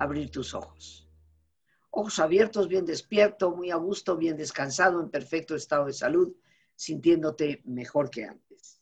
abrir 0.00 0.30
tus 0.30 0.54
ojos. 0.54 1.06
Ojos 1.90 2.18
abiertos, 2.18 2.68
bien 2.68 2.86
despierto, 2.86 3.54
muy 3.54 3.70
a 3.70 3.76
gusto, 3.76 4.16
bien 4.16 4.36
descansado, 4.36 5.00
en 5.00 5.10
perfecto 5.10 5.54
estado 5.54 5.86
de 5.86 5.92
salud, 5.92 6.34
sintiéndote 6.74 7.60
mejor 7.66 8.10
que 8.10 8.24
antes. 8.24 8.80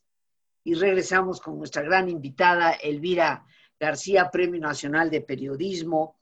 Y 0.63 0.75
regresamos 0.75 1.41
con 1.41 1.59
nuestra 1.59 1.83
gran 1.83 2.09
invitada, 2.09 2.73
Elvira 2.73 3.45
García, 3.81 4.31
Premio 4.31 4.61
Nacional 4.61 5.11
de 5.11 5.23
Periodismo. 5.23 6.21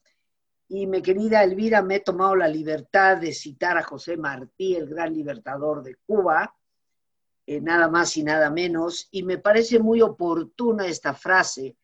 Y 0.69 0.87
mi 0.87 1.03
querida 1.03 1.45
Elvira, 1.45 1.83
me 1.83 1.97
he 1.97 2.01
tomado 2.01 2.35
la 2.35 2.49
libertad 2.49 3.19
de 3.19 3.35
citar 3.35 3.77
a 3.77 3.83
José 3.83 4.17
Martí, 4.17 4.77
el 4.77 4.89
gran 4.89 5.13
libertador 5.13 5.83
de 5.83 5.97
Cuba, 6.07 6.57
eh, 7.45 7.61
nada 7.61 7.89
más 7.89 8.17
y 8.17 8.23
nada 8.23 8.51
menos, 8.51 9.09
y 9.11 9.23
me 9.25 9.37
parece 9.39 9.79
muy 9.79 10.01
oportuna 10.01 10.87
esta 10.87 11.13
frase 11.13 11.77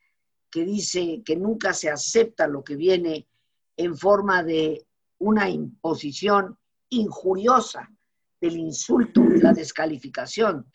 que 0.53 0.63
dice 0.63 1.23
que 1.25 1.35
nunca 1.35 1.73
se 1.73 1.89
acepta 1.89 2.45
lo 2.45 2.63
que 2.63 2.75
viene 2.75 3.27
en 3.75 3.97
forma 3.97 4.43
de 4.43 4.85
una 5.17 5.49
imposición 5.49 6.59
injuriosa, 6.89 7.91
del 8.39 8.57
insulto, 8.57 9.21
de 9.21 9.39
la 9.39 9.51
descalificación. 9.63 10.71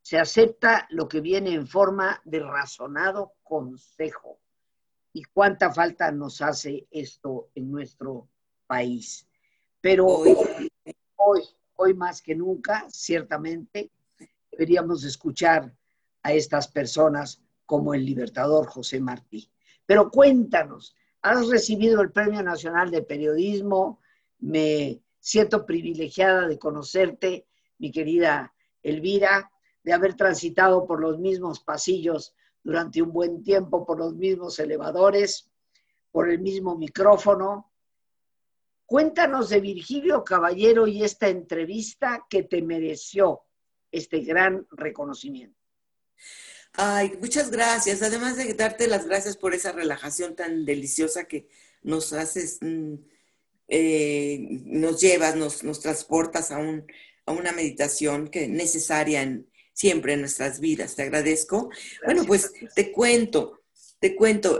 Se 0.00 0.18
acepta 0.18 0.88
lo 0.90 1.06
que 1.06 1.20
viene 1.20 1.54
en 1.54 1.68
forma 1.68 2.20
de 2.24 2.40
razonado 2.40 3.34
consejo. 3.44 4.40
¿Y 5.12 5.22
cuánta 5.22 5.72
falta 5.72 6.10
nos 6.10 6.42
hace 6.42 6.88
esto 6.90 7.50
en 7.54 7.70
nuestro 7.70 8.26
país? 8.66 9.24
Pero 9.80 10.06
hoy, 10.06 10.68
hoy, 11.14 11.42
hoy 11.76 11.94
más 11.94 12.20
que 12.20 12.34
nunca, 12.34 12.86
ciertamente, 12.90 13.92
deberíamos 14.50 15.04
escuchar 15.04 15.72
a 16.24 16.32
estas 16.32 16.66
personas 16.66 17.40
como 17.72 17.94
el 17.94 18.04
libertador 18.04 18.66
José 18.66 19.00
Martí. 19.00 19.50
Pero 19.86 20.10
cuéntanos, 20.10 20.94
has 21.22 21.48
recibido 21.48 22.02
el 22.02 22.12
Premio 22.12 22.42
Nacional 22.42 22.90
de 22.90 23.00
Periodismo, 23.00 23.98
me 24.40 25.00
siento 25.18 25.64
privilegiada 25.64 26.46
de 26.48 26.58
conocerte, 26.58 27.46
mi 27.78 27.90
querida 27.90 28.54
Elvira, 28.82 29.50
de 29.82 29.94
haber 29.94 30.16
transitado 30.16 30.84
por 30.84 31.00
los 31.00 31.18
mismos 31.18 31.60
pasillos 31.60 32.34
durante 32.62 33.00
un 33.00 33.10
buen 33.10 33.42
tiempo, 33.42 33.86
por 33.86 33.98
los 33.98 34.16
mismos 34.16 34.58
elevadores, 34.58 35.50
por 36.10 36.28
el 36.28 36.40
mismo 36.40 36.76
micrófono. 36.76 37.72
Cuéntanos 38.84 39.48
de 39.48 39.62
Virgilio 39.62 40.22
Caballero 40.24 40.86
y 40.86 41.04
esta 41.04 41.30
entrevista 41.30 42.26
que 42.28 42.42
te 42.42 42.60
mereció 42.60 43.44
este 43.90 44.20
gran 44.20 44.66
reconocimiento. 44.72 45.58
Ay, 46.74 47.12
muchas 47.20 47.50
gracias. 47.50 48.02
Además 48.02 48.36
de 48.36 48.54
darte 48.54 48.86
las 48.88 49.06
gracias 49.06 49.36
por 49.36 49.54
esa 49.54 49.72
relajación 49.72 50.34
tan 50.34 50.64
deliciosa 50.64 51.24
que 51.24 51.48
nos 51.82 52.12
haces, 52.12 52.58
mm, 52.60 52.94
eh, 53.68 54.38
nos 54.64 55.00
llevas, 55.00 55.36
nos, 55.36 55.62
nos 55.64 55.80
transportas 55.80 56.50
a, 56.50 56.58
un, 56.58 56.86
a 57.26 57.32
una 57.32 57.52
meditación 57.52 58.28
que 58.28 58.48
necesaria 58.48 59.42
siempre 59.74 60.14
en 60.14 60.20
nuestras 60.20 60.60
vidas. 60.60 60.96
Te 60.96 61.02
agradezco. 61.02 61.70
bueno, 62.04 62.24
pues 62.24 62.52
te 62.74 62.90
cuento, 62.92 63.60
te 63.98 64.16
cuento. 64.16 64.58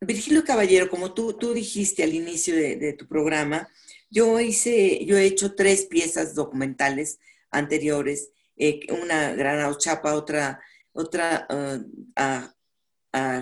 Virgilio 0.00 0.44
Caballero, 0.44 0.88
como 0.88 1.14
tú, 1.14 1.32
tú 1.34 1.52
dijiste 1.52 2.02
al 2.04 2.14
inicio 2.14 2.54
de, 2.54 2.76
de 2.76 2.92
tu 2.92 3.08
programa, 3.08 3.68
yo 4.10 4.38
hice, 4.40 5.04
yo 5.04 5.16
he 5.16 5.24
hecho 5.24 5.54
tres 5.54 5.86
piezas 5.86 6.34
documentales 6.34 7.18
anteriores 7.50 8.30
eh, 8.56 8.80
una 8.90 9.34
Gran 9.34 9.76
Chapa, 9.76 10.14
otra, 10.14 10.60
otra 10.92 11.46
uh, 11.50 11.84
a, 12.16 12.52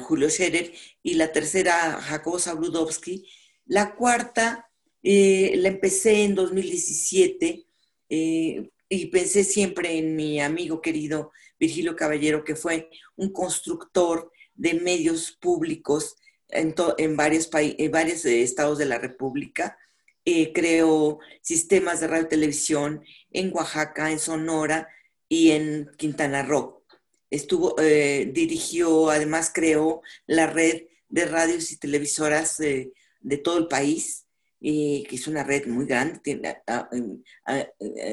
Julio 0.02 0.30
Scherer 0.30 0.72
y 1.02 1.14
la 1.14 1.32
tercera 1.32 1.96
a 1.96 2.00
Jacobo 2.00 2.38
Zabludowski. 2.38 3.28
La 3.66 3.96
cuarta 3.96 4.70
eh, 5.02 5.54
la 5.56 5.68
empecé 5.68 6.22
en 6.22 6.36
2017 6.36 7.66
eh, 8.08 8.70
y 8.88 9.06
pensé 9.06 9.42
siempre 9.42 9.98
en 9.98 10.14
mi 10.14 10.40
amigo 10.40 10.80
querido 10.80 11.32
Virgilio 11.58 11.96
Caballero, 11.96 12.44
que 12.44 12.54
fue 12.54 12.88
un 13.16 13.32
constructor 13.32 14.30
de 14.54 14.74
medios 14.74 15.32
públicos 15.32 16.18
en, 16.50 16.72
en 16.98 17.16
varios, 17.16 17.50
en 17.52 17.90
varios 17.90 18.24
estados 18.26 18.78
de 18.78 18.86
la 18.86 18.98
República. 18.98 19.76
creó 20.24 21.18
sistemas 21.42 21.98
de 21.98 22.06
radio 22.06 22.26
y 22.26 22.28
televisión 22.28 23.04
en 23.32 23.52
Oaxaca, 23.52 24.12
en 24.12 24.20
Sonora, 24.20 24.88
y 25.28 25.50
en 25.50 25.90
Quintana 25.96 26.42
Roo. 26.42 26.84
estuvo, 27.30 27.74
eh, 27.80 28.30
dirigió, 28.32 29.10
además 29.10 29.50
creó 29.52 30.02
la 30.26 30.46
red 30.46 30.84
de 31.08 31.24
radios 31.26 31.72
y 31.72 31.78
televisoras 31.78 32.58
de 32.58 33.38
todo 33.42 33.58
el 33.58 33.68
país, 33.68 34.26
que 34.60 35.06
es 35.10 35.26
una 35.26 35.44
red 35.44 35.66
muy 35.66 35.86
grande, 35.86 36.20
tiene, 36.20 36.62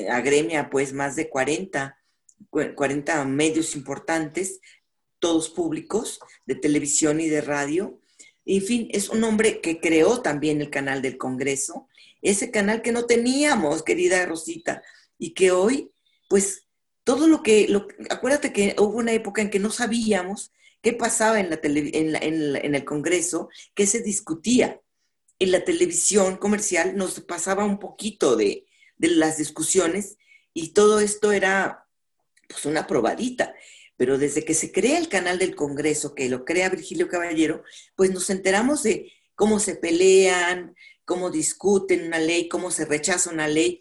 agremia 0.09 0.69
pues 0.69 0.91
más 0.93 1.15
de 1.15 1.29
40, 1.29 1.97
40 2.49 3.25
medios 3.25 3.75
importantes, 3.75 4.59
todos 5.19 5.49
públicos, 5.49 6.19
de 6.45 6.55
televisión 6.55 7.21
y 7.21 7.29
de 7.29 7.41
radio. 7.41 8.01
En 8.45 8.61
fin, 8.61 8.89
es 8.91 9.07
un 9.09 9.23
hombre 9.23 9.61
que 9.61 9.79
creó 9.79 10.21
también 10.21 10.59
el 10.59 10.69
canal 10.69 11.01
del 11.01 11.17
Congreso, 11.17 11.87
ese 12.21 12.51
canal 12.51 12.81
que 12.81 12.91
no 12.91 13.05
teníamos, 13.05 13.83
querida 13.83 14.25
Rosita, 14.25 14.83
y 15.17 15.33
que 15.33 15.51
hoy, 15.51 15.91
pues, 16.27 16.67
todo 17.03 17.27
lo 17.27 17.43
que, 17.43 17.67
lo, 17.67 17.87
acuérdate 18.09 18.53
que 18.53 18.75
hubo 18.77 18.97
una 18.97 19.13
época 19.13 19.41
en 19.41 19.49
que 19.49 19.59
no 19.59 19.71
sabíamos 19.71 20.51
qué 20.81 20.93
pasaba 20.93 21.39
en, 21.39 21.49
la 21.49 21.59
en, 21.61 22.75
el 22.75 22.85
Congreso, 22.85 23.49
qué 23.73 23.87
se 23.87 24.01
discutía. 24.01 24.81
En 25.39 25.51
la 25.51 25.63
televisión 25.63 26.37
comercial 26.37 26.95
nos 26.95 27.19
pasaba 27.21 27.65
un 27.65 27.79
poquito 27.79 28.35
de, 28.35 28.65
las 28.97 29.37
discusiones 29.37 30.17
y 30.53 30.73
todo 30.73 30.99
esto 30.99 31.31
era 31.31 31.87
pues 32.47 32.65
una 32.65 32.87
probadita. 32.87 33.53
Pero 33.97 34.17
desde 34.17 34.45
que 34.45 34.53
se 34.55 34.71
crea 34.71 34.97
el 34.97 35.09
canal 35.09 35.37
del 35.37 35.55
Congreso, 35.55 36.15
que 36.15 36.29
lo 36.29 36.45
crea 36.45 36.69
Virgilio 36.69 37.07
Caballero, 37.07 37.63
pues 37.95 38.11
nos 38.11 38.29
enteramos 38.29 38.83
de 38.83 39.11
cómo 39.35 39.59
se 39.59 39.75
pelean, 39.75 40.75
cómo 41.05 41.29
discuten 41.29 42.07
una 42.07 42.19
ley, 42.19 42.47
cómo 42.47 42.71
se 42.71 42.85
rechaza 42.85 43.29
una 43.29 43.47
ley, 43.47 43.79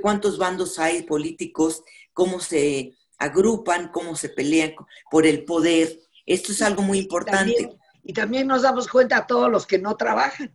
cuántos 0.00 0.38
bandos 0.38 0.78
hay 0.78 1.02
políticos, 1.02 1.82
cómo 2.14 2.40
se 2.40 2.94
agrupan, 3.18 3.90
cómo 3.92 4.16
se 4.16 4.30
pelean 4.30 4.74
por 5.10 5.26
el 5.26 5.44
poder. 5.44 6.00
Esto 6.24 6.52
es 6.52 6.62
algo 6.62 6.82
muy 6.82 6.98
importante. 6.98 7.76
Y 8.02 8.12
también, 8.12 8.46
nos 8.46 8.62
damos 8.62 8.88
cuenta 8.88 9.18
a 9.18 9.26
todos 9.26 9.50
los 9.50 9.66
que 9.66 9.78
no 9.78 9.96
trabajan. 9.96 10.54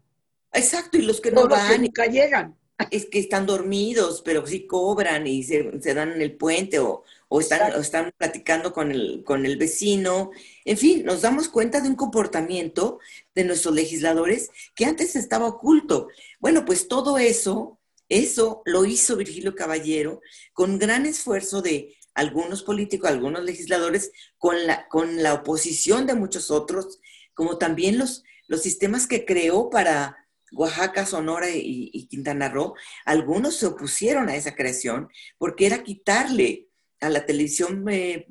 Exacto, 0.53 0.97
y 0.97 1.03
los 1.03 1.21
que 1.21 1.31
no 1.31 1.47
van. 1.47 1.71
que 1.71 1.79
nunca 1.79 2.05
llegan. 2.05 2.55
Es 2.91 3.07
que 3.07 3.19
están 3.19 3.45
dormidos, 3.45 4.21
pero 4.23 4.47
sí 4.47 4.65
cobran 4.65 5.27
y 5.27 5.43
se, 5.43 5.63
dan 5.93 6.13
en 6.13 6.21
el 6.21 6.37
puente 6.37 6.79
o, 6.79 7.03
o 7.27 7.41
están, 7.41 7.73
o 7.73 7.81
están 7.81 8.13
platicando 8.17 8.71
con 8.71 8.93
el, 8.93 9.21
con 9.25 9.45
el 9.45 9.57
vecino. 9.57 10.31
En 10.63 10.77
fin, 10.77 11.03
nos 11.03 11.21
damos 11.21 11.49
cuenta 11.49 11.81
de 11.81 11.89
un 11.89 11.95
comportamiento 11.95 12.99
de 13.35 13.43
nuestros 13.43 13.75
legisladores 13.75 14.49
que 14.75 14.85
antes 14.85 15.17
estaba 15.17 15.47
oculto. 15.47 16.07
Bueno, 16.39 16.63
pues 16.63 16.87
todo 16.87 17.17
eso, 17.17 17.78
eso 18.09 18.61
lo 18.65 18.85
hizo 18.85 19.15
Virgilio 19.15 19.55
Caballero 19.55 20.21
con 20.53 20.79
gran 20.79 21.05
esfuerzo 21.05 21.61
de 21.61 21.95
algunos 22.15 22.63
políticos, 22.63 23.09
algunos 23.09 23.43
legisladores, 23.43 24.11
con 24.37 24.67
la, 24.67 24.87
con 24.89 25.23
la 25.23 25.35
oposición 25.35 26.05
de 26.05 26.15
muchos 26.15 26.51
otros, 26.51 26.99
como 27.33 27.57
también 27.57 27.97
los, 27.97 28.23
los 28.47 28.61
sistemas 28.61 29.07
que 29.07 29.25
creó 29.25 29.69
para 29.69 30.17
Oaxaca, 30.51 31.05
Sonora 31.05 31.49
y, 31.49 32.07
Quintana 32.07 32.49
Roo, 32.49 32.73
algunos 33.05 33.55
se 33.55 33.67
opusieron 33.67 34.29
a 34.29 34.35
esa 34.35 34.55
creación 34.55 35.09
porque 35.37 35.65
era 35.65 35.83
quitarle 35.83 36.67
a 36.99 37.09
la 37.09 37.25
televisión 37.25 37.85
eh, 37.89 38.27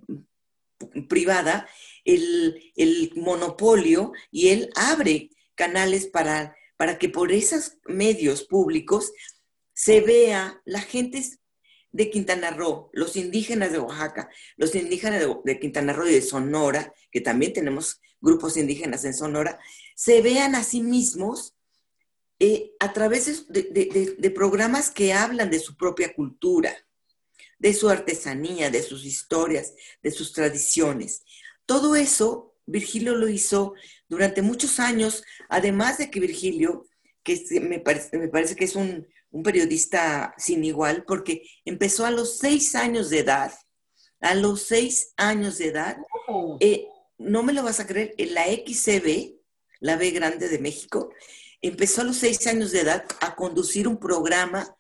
privada 1.09 1.69
el, 2.05 3.13
monopolio 3.17 4.13
y 4.31 4.49
él 4.49 4.71
abre 4.75 5.31
canales 5.55 6.07
para, 6.07 6.57
para 6.77 6.99
que 6.99 7.09
por 7.09 7.33
esos 7.33 7.79
medios 7.87 8.45
públicos 8.45 9.13
se 9.79 10.01
vea 10.01 10.61
la 10.65 10.81
gente 10.81 11.23
de 11.93 12.11
Quintana 12.11 12.51
Roo, 12.51 12.91
los 12.93 13.15
indígenas 13.15 13.71
de 13.71 13.79
Oaxaca, 13.79 14.29
los 14.57 14.75
indígenas 14.75 15.25
de, 15.45 15.61
Quintana 15.61 15.93
Roo 15.93 16.09
y 16.09 16.15
de 16.15 16.21
Sonora, 16.21 16.93
que 17.13 17.21
también 17.21 17.53
tenemos 17.53 18.01
grupos 18.21 18.57
indígenas 18.57 19.05
en 19.05 19.15
Sonora, 19.15 19.61
se 19.95 20.21
vean 20.21 20.57
a 20.57 20.65
sí 20.65 20.83
mismos 20.83 21.55
eh, 22.41 22.73
a 22.81 22.93
través 22.93 23.47
de 23.49 24.33
programas 24.35 24.91
que 24.91 25.13
hablan 25.13 25.49
de 25.49 25.61
su 25.61 25.77
propia 25.77 26.13
cultura 26.13 26.77
de 27.61 27.73
su 27.75 27.89
artesanía, 27.89 28.71
de 28.71 28.83
sus 28.83 29.05
historias, 29.05 29.75
de 30.03 30.11
sus 30.11 30.33
tradiciones. 30.33 31.23
Todo 31.67 31.95
eso 31.95 32.57
Virgilio 32.67 33.15
lo 33.15 33.29
hizo 33.29 33.75
durante 34.09 34.43
muchos 34.43 34.81
años, 34.81 35.23
además 35.49 35.99
de 35.99 36.11
que 36.11 36.21
Virgilio, 36.21 36.87
que 37.23 37.45
me 37.61 37.79
parece, 37.79 38.19
me 38.19 38.29
parece 38.29 38.57
que 38.57 38.65
es 38.65 38.75
un, 38.75 39.07
periodista 39.45 40.35
sin 40.39 40.65
igual, 40.65 41.05
porque 41.07 41.43
empezó 41.65 42.07
a 42.07 42.11
los 42.11 42.39
seis 42.39 42.75
años 42.75 43.11
de 43.11 43.21
edad, 43.21 43.53
a 44.21 44.35
los 44.35 44.63
seis 44.63 45.13
años 45.17 45.59
de 45.59 45.69
edad, 45.69 45.99
oh. 46.29 46.57
eh, 46.61 46.87
no 47.19 47.43
me 47.43 47.53
lo 47.53 47.63
vas 47.63 47.81
a 47.81 47.87
creer, 47.87 48.15
en 48.19 48.35
la 48.35 48.45
XCB, 48.45 49.35
la 49.81 49.97
B 49.97 50.11
Grande 50.11 50.49
de 50.49 50.59
México, 50.59 51.13
empezó 51.61 52.03
a 52.03 52.05
los 52.05 52.17
seis 52.17 52.47
años 52.47 52.73
de 52.73 52.81
edad 52.81 53.05
a 53.21 53.35
conducir 53.35 53.89
un 53.89 53.99
programa 53.99 54.77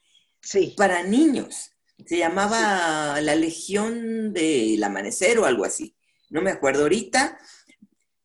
para 0.77 1.03
niños. 1.03 1.73
Se 2.07 2.19
llamaba 2.19 3.21
La 3.21 3.35
Legión 3.35 4.33
del 4.33 4.83
Amanecer 4.83 5.39
o 5.39 5.45
algo 5.45 5.65
así. 5.65 5.97
No 6.31 6.41
me 6.41 6.51
acuerdo 6.51 6.83
ahorita. 6.83 7.39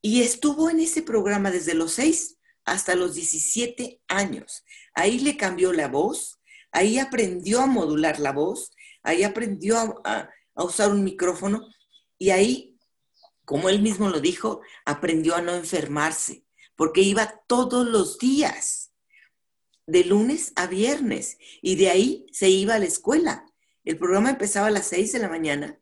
Y 0.01 0.21
estuvo 0.21 0.69
en 0.69 0.80
ese 0.80 1.01
programa 1.01 1.49
desde 1.49 1.74
los 1.74 1.93
6 1.93 2.38
hasta 2.65 2.95
los 2.95 3.15
17 3.15 4.01
años. 4.07 4.63
Ahí 4.94 5.20
le 5.20 5.38
cambió 5.38 5.74
la 5.74 5.88
voz, 5.88 6.39
ahí 6.72 7.00
aprendió 7.00 7.62
a 7.62 7.68
modular 7.68 8.20
la 8.20 8.32
voz, 8.32 8.72
ahí 9.02 9.24
aprendió 9.24 10.02
a, 10.06 10.30
usar 10.56 10.91
un 10.91 11.04
micrófono 11.04 11.68
y 12.18 12.30
ahí, 12.30 12.78
como 13.46 13.70
él 13.70 13.82
mismo 13.82 14.10
lo 14.10 14.20
dijo, 14.20 14.62
aprendió 14.86 15.36
a 15.36 15.41
no 15.41 15.54
enfermarse, 15.54 16.46
porque 16.76 17.02
iba 17.02 17.41
todos 17.48 17.88
los 17.88 18.18
días, 18.18 18.91
de 19.86 20.06
lunes 20.06 20.54
a 20.56 20.68
viernes, 20.68 21.38
y 21.62 21.76
de 21.76 21.89
ahí 21.89 22.26
se 22.32 22.50
iba 22.50 22.76
a 22.76 22.80
la 22.80 22.86
escuela. 22.86 23.46
El 23.84 23.98
programa 23.98 24.30
empezaba 24.30 24.68
a 24.68 24.72
las 24.72 24.88
6 24.88 25.12
de 25.12 25.20
la 25.20 25.28
mañana, 25.28 25.78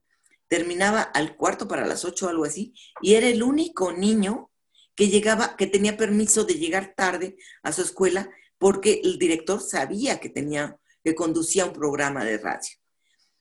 terminaba 0.47 1.01
al 1.01 1.35
cuarto 1.35 1.67
para 1.67 1.85
las 1.85 2.03
8 2.03 2.25
o 2.25 2.29
algo 2.29 2.45
así, 2.45 2.73
y 3.01 3.13
era 3.13 3.27
el 3.27 3.43
único 3.43 3.91
niño 3.91 4.49
que 4.95 5.09
llegaba, 5.09 5.55
que 5.55 5.67
tenía 5.67 5.97
permiso 5.97 6.45
de 6.45 6.55
llegar 6.55 6.93
tarde 6.95 7.37
a 7.61 7.71
su 7.71 7.83
escuela 7.83 8.31
porque 8.61 9.01
el 9.03 9.17
director 9.17 9.59
sabía 9.59 10.19
que 10.19 10.29
tenía, 10.29 10.77
que 11.03 11.15
conducía 11.15 11.65
un 11.65 11.73
programa 11.73 12.23
de 12.23 12.37
radio. 12.37 12.69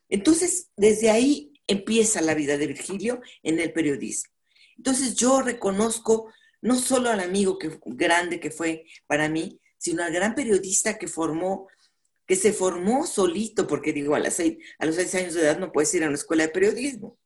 Entonces, 0.09 0.71
desde 0.79 1.11
ahí 1.11 1.53
empieza 1.67 2.23
la 2.23 2.33
vida 2.33 2.57
de 2.57 2.67
Virgilio 2.67 3.21
en 3.43 3.61
el 3.61 3.71
periodismo. 3.71 4.33
Entonces, 4.79 5.15
yo 5.17 5.43
reconozco 5.43 6.33
no 6.63 6.79
solo 6.79 7.11
al 7.11 7.21
amigo 7.21 7.59
que, 7.59 7.79
grande 7.85 8.41
que 8.41 8.51
fue 8.51 8.87
para 9.07 9.29
mí, 9.29 9.61
sino 9.77 10.03
al 10.03 10.11
gran 10.11 10.35
periodista 10.35 10.97
que 10.97 11.07
formó 11.07 11.69
que 12.27 12.37
se 12.37 12.53
formó 12.55 13.07
solito, 13.07 13.67
porque 13.67 13.93
digo, 13.93 14.15
a, 14.15 14.21
las 14.21 14.35
seis, 14.35 14.57
a 14.79 14.87
los 14.87 14.95
seis 14.95 15.15
años 15.17 15.35
de 15.35 15.43
edad 15.43 15.59
no 15.59 15.73
puedes 15.73 15.93
ir 15.95 16.05
a 16.05 16.07
una 16.07 16.15
escuela 16.15 16.45
de 16.45 16.53
periodismo. 16.53 17.19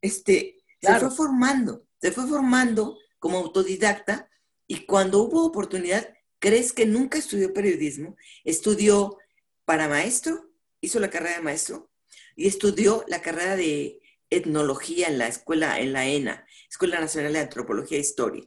Este, 0.00 0.56
Se 0.80 0.98
fue 0.98 1.10
formando, 1.10 1.84
se 2.00 2.10
fue 2.10 2.26
formando 2.26 2.96
como 3.20 3.38
autodidacta 3.38 4.28
y 4.66 4.86
cuando 4.86 5.22
hubo 5.22 5.44
oportunidad, 5.44 6.17
¿crees 6.38 6.72
que 6.72 6.86
nunca 6.86 7.18
estudió 7.18 7.52
periodismo? 7.52 8.16
Estudió 8.44 9.18
para 9.64 9.88
maestro, 9.88 10.50
hizo 10.80 11.00
la 11.00 11.10
carrera 11.10 11.36
de 11.36 11.42
maestro 11.42 11.90
y 12.36 12.46
estudió 12.46 13.04
la 13.08 13.20
carrera 13.20 13.56
de 13.56 14.00
etnología 14.30 15.08
en 15.08 15.18
la 15.18 15.28
escuela, 15.28 15.80
en 15.80 15.92
la 15.92 16.06
ENA, 16.06 16.46
Escuela 16.70 17.00
Nacional 17.00 17.32
de 17.32 17.40
Antropología 17.40 17.98
e 17.98 18.02
Historia. 18.02 18.44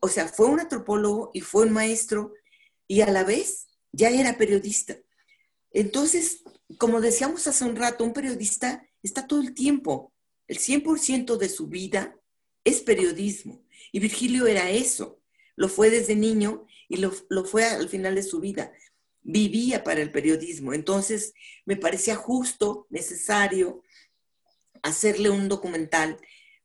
O 0.00 0.08
sea, 0.08 0.28
fue 0.28 0.46
un 0.46 0.60
antropólogo 0.60 1.30
y 1.34 1.40
fue 1.40 1.66
un 1.66 1.72
maestro 1.72 2.32
y 2.86 3.00
a 3.00 3.10
la 3.10 3.24
vez 3.24 3.68
ya 3.92 4.08
era 4.10 4.38
periodista. 4.38 4.96
Entonces, 5.72 6.42
como 6.78 7.00
decíamos 7.00 7.46
hace 7.46 7.64
un 7.64 7.76
rato, 7.76 8.04
un 8.04 8.12
periodista 8.12 8.86
está 9.02 9.26
todo 9.26 9.40
el 9.40 9.54
tiempo. 9.54 10.12
El 10.46 10.58
100% 10.58 11.36
de 11.36 11.48
su 11.48 11.66
vida 11.66 12.16
es 12.64 12.80
periodismo. 12.80 13.64
Y 13.92 14.00
Virgilio 14.00 14.46
era 14.46 14.70
eso. 14.70 15.20
Lo 15.56 15.68
fue 15.68 15.90
desde 15.90 16.16
niño 16.16 16.66
y 16.90 16.96
lo, 16.96 17.12
fue 17.44 17.64
al 17.64 17.88
final 17.88 18.16
de 18.16 18.24
su 18.24 18.40
vida. 18.40 18.72
Vivía 19.22 19.84
para 19.84 20.02
el 20.02 20.10
periodismo. 20.10 20.74
Entonces, 20.74 21.34
me 21.64 21.76
parecía 21.76 22.16
justo, 22.16 22.88
necesario, 22.90 23.84
hacerle 24.82 25.30
un 25.30 25.48
documental 25.48 26.18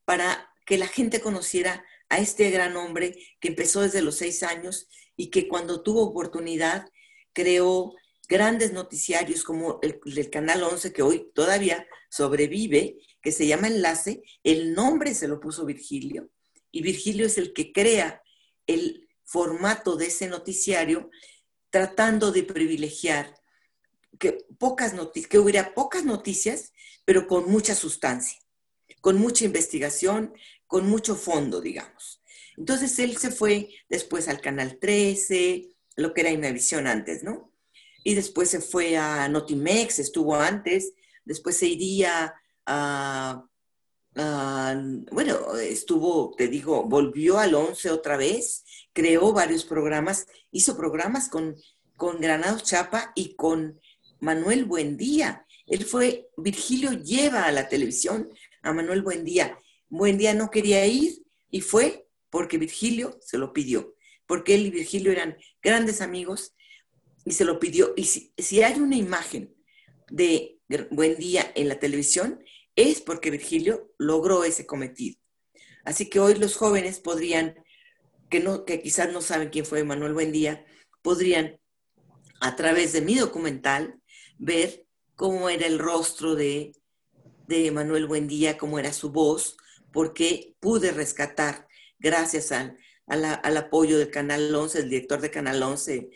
para 0.04 0.50
que 0.66 0.80
la 0.80 0.88
gente 0.88 1.22
conociera 1.22 1.86
a 2.10 2.18
este 2.18 2.50
gran 2.50 2.76
hombre 2.76 3.16
que 3.40 3.50
empezó 3.50 3.82
desde 3.82 4.02
los 4.02 4.16
seis 4.16 4.42
años 4.42 4.90
y 5.16 5.30
que 5.30 5.48
cuando 5.48 5.84
tuvo 5.84 6.02
oportunidad 6.02 6.90
creó 7.32 7.94
grandes 8.28 8.74
noticiarios 8.74 9.44
como 9.44 9.80
el, 9.84 10.00
Canal 10.32 10.64
11, 10.64 10.92
que 10.92 11.04
hoy 11.04 11.32
todavía 11.36 11.88
sobrevive, 12.10 12.98
que 13.22 13.32
se 13.32 13.46
llama 13.46 13.68
Enlace, 13.68 14.24
el 14.44 14.74
nombre 14.74 15.14
se 15.14 15.28
lo 15.28 15.40
puso 15.40 15.66
Virgilio, 15.66 16.32
y 16.72 16.82
Virgilio 16.82 17.28
es 17.28 17.38
el 17.38 17.54
que 17.54 17.72
crea 17.72 18.24
el 18.66 19.05
formato 19.26 19.96
de 19.98 20.08
ese 20.08 20.28
noticiario 20.28 21.10
tratando 21.70 22.32
de 22.32 22.44
privilegiar 22.44 23.36
que, 24.18 24.46
pocas 24.58 24.94
que 25.30 25.40
hubiera 25.40 25.74
pocas 25.74 26.06
noticias, 26.06 26.72
pero 27.04 27.28
con 27.28 27.50
mucha 27.50 27.76
sustancia. 27.76 28.40
con 29.02 29.20
mucha 29.20 29.46
investigación, 29.46 30.34
con 30.66 30.90
mucho 30.90 31.16
fondo, 31.16 31.62
digamos. 31.62 32.24
Entonces 32.58 32.98
él 32.98 33.18
se 33.18 33.30
fue 33.30 33.70
después 33.88 34.28
al 34.28 34.42
Canal 34.42 34.80
13, 34.80 35.70
lo 35.96 36.14
que 36.14 36.22
era 36.22 36.32
visión 36.52 36.88
antes, 36.88 37.24
¿no? 37.24 37.52
Y 38.04 38.16
después 38.16 38.50
se 38.50 38.62
fue 38.62 38.98
a 38.98 39.28
Notimex, 39.30 40.00
estuvo 40.00 40.36
antes, 40.36 40.94
después 41.24 41.58
se 41.58 41.68
iría 41.68 42.34
a, 42.66 43.46
bueno, 44.16 45.56
estuvo, 45.58 46.34
te 46.38 46.48
digo, 46.48 46.84
volvió 46.84 47.38
al 47.38 47.54
11 47.54 47.92
otra 47.92 48.16
vez, 48.16 48.64
creó 48.94 49.34
varios 49.34 49.66
programas, 49.66 50.28
hizo 50.52 50.78
programas 50.78 51.28
con, 51.28 51.56
con 51.98 52.22
Granados 52.22 52.64
Chapa 52.64 53.12
y 53.16 53.36
con 53.36 53.80
Manuel 54.22 54.66
Buendía. 54.66 55.46
Él 55.68 55.84
fue, 55.84 56.30
Virgilio 56.38 56.94
lleva 56.94 57.44
a 57.44 57.52
la 57.52 57.68
televisión 57.68 58.30
a 58.62 58.72
Manuel 58.72 59.02
Buendía. 59.02 59.60
Buendía 59.90 60.34
no 60.34 60.50
quería 60.50 60.86
ir 60.86 61.24
y 61.50 61.62
fue 61.62 62.08
porque 62.30 62.58
Virgilio 62.58 63.18
se 63.22 63.38
lo 63.38 63.52
pidió, 63.52 63.96
porque 64.26 64.56
él 64.56 64.66
y 64.66 64.72
Virgilio 64.72 65.12
eran 65.12 65.38
grandes 65.62 66.02
amigos 66.02 66.54
y 67.26 67.32
se 67.32 67.44
lo 67.44 67.60
pidió. 67.60 67.94
Y 67.98 68.06
si 68.06 68.62
hay 68.62 68.80
una 68.80 68.96
imagen 68.96 69.54
de 70.10 70.60
Buendía 70.90 71.52
en 71.56 71.68
la 71.68 71.80
televisión, 71.80 72.44
es 72.76 73.02
porque 73.02 73.32
Virgilio 73.32 73.92
logró 73.98 74.44
ese 74.44 74.66
cometido. 74.66 75.18
Así 75.84 76.10
que 76.10 76.20
hoy 76.20 76.36
los 76.36 76.56
jóvenes 76.56 77.00
podrían, 77.00 77.56
que, 78.30 78.40
no, 78.40 78.66
que 78.66 78.82
quizás 78.82 79.12
no 79.12 79.22
saben 79.22 79.50
quién 79.50 79.66
fue 79.66 79.84
Manuel 79.84 80.14
Buendía, 80.14 80.66
podrían 81.02 81.60
a 82.42 82.56
través 82.56 82.94
de 82.94 83.02
mi 83.02 83.16
documental 83.16 84.02
ver 84.38 84.86
cómo 85.16 85.50
era 85.50 85.68
el 85.68 85.80
rostro 85.80 86.36
de, 86.36 86.74
de 87.48 87.72
Manuel 87.72 88.08
Buendía, 88.08 88.58
cómo 88.58 88.80
era 88.80 88.92
su 88.94 89.12
voz, 89.12 89.58
porque 89.94 90.56
pude 90.60 90.92
rescatar, 90.92 91.68
gracias 92.00 92.52
al, 92.52 92.78
al 93.08 93.58
apoyo 93.58 93.98
del 93.98 94.12
Canal 94.12 94.54
11, 94.54 94.80
el 94.80 94.90
director 94.90 95.22
de 95.22 95.32
Canal 95.32 95.62
11, 95.64 96.10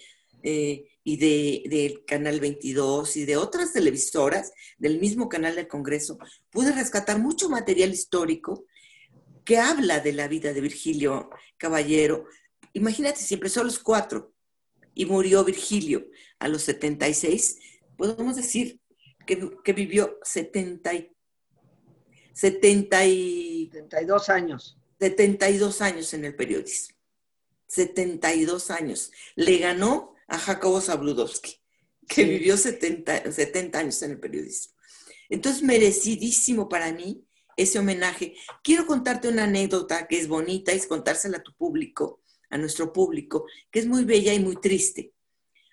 eh, 0.44 0.90
y 1.14 1.68
del 1.68 2.06
Canal 2.06 2.40
22 2.40 3.18
y 3.18 3.26
de 3.26 3.38
otras 3.38 3.74
televisoras 3.74 4.52
del 4.78 5.00
mismo 5.00 5.28
canal 5.28 5.56
del 5.56 5.68
Congreso, 5.68 6.20
pude 6.52 6.72
rescatar 6.72 7.18
mucho 7.18 7.50
material 7.50 7.92
histórico 7.92 8.66
que 9.44 9.58
habla 9.58 10.00
de 10.00 10.14
la 10.14 10.28
vida 10.28 10.54
de 10.54 10.62
Virgilio 10.62 11.32
Caballero. 11.58 12.26
Imagínate, 12.74 13.22
si 13.22 13.34
empezó 13.34 13.62
a 13.62 13.64
los 13.64 13.80
cuatro 13.80 14.34
y 14.94 15.06
murió 15.06 15.44
Virgilio 15.44 16.06
a 16.38 16.48
los 16.48 16.62
76, 16.64 17.58
podemos 17.98 18.36
decir 18.36 18.80
que, 19.26 19.50
que 19.64 19.74
vivió 19.74 20.20
70 20.22 20.92
70 22.34 23.06
y, 23.06 23.70
72 23.74 24.30
años. 24.30 24.78
72 25.00 25.82
años 25.82 26.14
en 26.14 26.26
el 26.26 26.36
periodismo. 26.36 26.96
72 27.68 28.72
años. 28.72 29.12
Le 29.36 29.58
ganó 29.58 30.16
a 30.30 30.38
Jacobo 30.38 30.80
Zabludowski, 30.80 31.56
que 32.08 32.24
vivió 32.24 32.58
70, 32.58 33.32
70 33.32 33.80
años 33.80 34.02
en 34.04 34.12
el 34.12 34.20
periodismo. 34.20 34.74
Entonces, 35.30 35.64
merecidísimo 35.64 36.70
para 36.70 36.92
mí 36.94 37.24
ese 37.60 37.78
homenaje. 37.78 38.36
Quiero 38.64 38.86
contarte 38.86 39.28
una 39.28 39.44
anécdota 39.44 40.08
que 40.08 40.18
es 40.18 40.28
bonita, 40.28 40.72
es 40.72 40.88
contársela 40.88 41.38
a 41.38 41.44
tu 41.44 41.54
público, 41.54 42.22
a 42.50 42.58
nuestro 42.58 42.94
público, 42.94 43.46
que 43.70 43.80
es 43.80 43.86
muy 43.86 44.06
bella 44.06 44.34
y 44.34 44.40
muy 44.40 44.56
triste. 44.56 45.14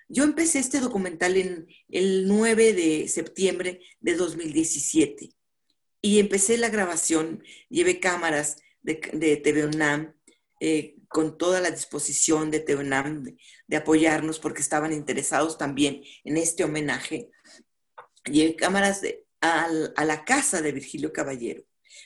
Yo 0.09 0.25
empecé 0.25 0.59
este 0.59 0.81
documental 0.81 1.37
en 1.37 1.67
el 1.89 2.27
9 2.27 2.73
de 2.73 3.09
septiembre 3.09 3.81
de 4.01 4.15
2017 4.15 5.31
y 6.03 6.19
empecé 6.19 6.59
la 6.59 6.71
grabación, 6.71 7.43
llevé 7.69 8.01
cámaras 8.01 8.57
de, 8.83 9.01
de 9.13 9.37
TV 9.37 9.67
UNAM, 9.67 10.16
eh, 10.59 10.97
con 11.09 11.37
toda 11.37 11.61
la 11.61 11.71
disposición 11.71 12.51
de 12.51 12.61
Teonam 12.61 13.23
de, 13.67 13.77
apoyarnos 13.77 14.39
porque 14.39 14.63
estaban 14.63 14.93
interesados 14.93 15.59
también 15.59 16.03
en 16.25 16.37
este 16.37 16.65
homenaje. 16.65 17.31
Y 18.25 18.55
cámaras 18.57 19.03
a, 19.41 19.69
la 20.05 20.25
casa 20.25 20.63
de 20.63 20.73
Virgilio 20.73 21.13
Caballero. 21.13 21.63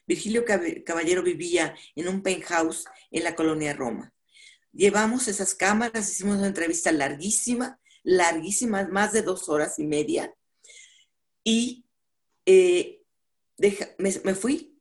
Virgilio 0.07 0.45
Caballero 0.45 1.23
vivía 1.23 1.75
en 1.95 2.09
un 2.09 2.23
penthouse 2.23 2.85
en 3.11 3.25
la 3.25 3.35
colonia 3.35 3.73
Roma. 3.73 4.13
Llevamos 4.73 5.29
esas 5.29 5.55
cámaras, 5.55 6.11
hicimos 6.11 6.39
una 6.39 6.49
entrevista 6.49 6.93
larguísima, 6.93 7.81
larguísima, 8.03 8.87
más 8.89 9.13
de 9.13 9.23
dos 9.23 9.49
horas 9.49 9.79
y 9.79 9.87
media. 9.87 10.35
Y 11.45 11.85
eh, 12.47 13.03
me 13.99 14.35
fui. 14.35 14.77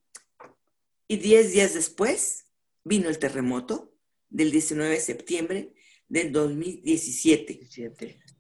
Y 1.07 1.17
diez 1.17 1.51
días 1.53 1.73
después 1.73 2.48
vino 2.83 3.09
el 3.09 3.19
terremoto 3.19 3.93
del 4.29 4.51
19 4.51 4.91
de 4.91 4.99
septiembre 4.99 5.73
del 6.07 6.31
2017. 6.31 7.59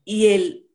Y 0.05 0.27
el 0.27 0.67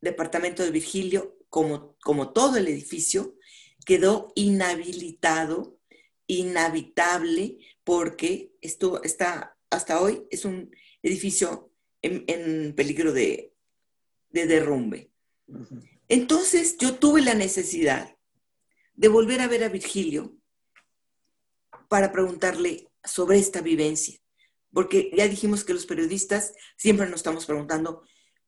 departamento 0.00 0.62
de 0.62 0.70
Virgilio, 0.70 1.36
como, 1.48 1.96
como 2.02 2.32
todo 2.32 2.56
el 2.56 2.68
edificio, 2.68 3.36
quedó 3.84 4.32
inhabilitado, 4.34 5.78
inhabitable, 6.26 7.58
porque 7.84 8.52
esto 8.60 9.02
está, 9.02 9.56
hasta 9.70 10.00
hoy 10.00 10.26
es 10.30 10.44
un 10.44 10.74
edificio 11.02 11.72
en, 12.02 12.74
peligro 12.74 13.12
de, 13.12 13.54
derrumbe. 14.30 15.10
Entonces 16.08 16.76
yo 16.78 16.94
tuve 16.96 17.22
la 17.22 17.34
necesidad 17.34 18.16
de 18.94 19.08
volver 19.08 19.40
a 19.40 19.48
ver 19.48 19.64
a 19.64 19.68
Virgilio 19.68 20.36
para 21.88 22.12
preguntarle 22.12 22.87
sobre 23.04 23.38
esta 23.38 23.60
vivencia 23.60 24.20
porque 24.72 25.10
ya 25.16 25.28
dijimos 25.28 25.64
que 25.64 25.74
los 25.74 25.86
periodistas 25.86 26.52
siempre 26.76 27.06
nos 27.06 27.16
estamos 27.16 27.46
preguntando 27.46 28.02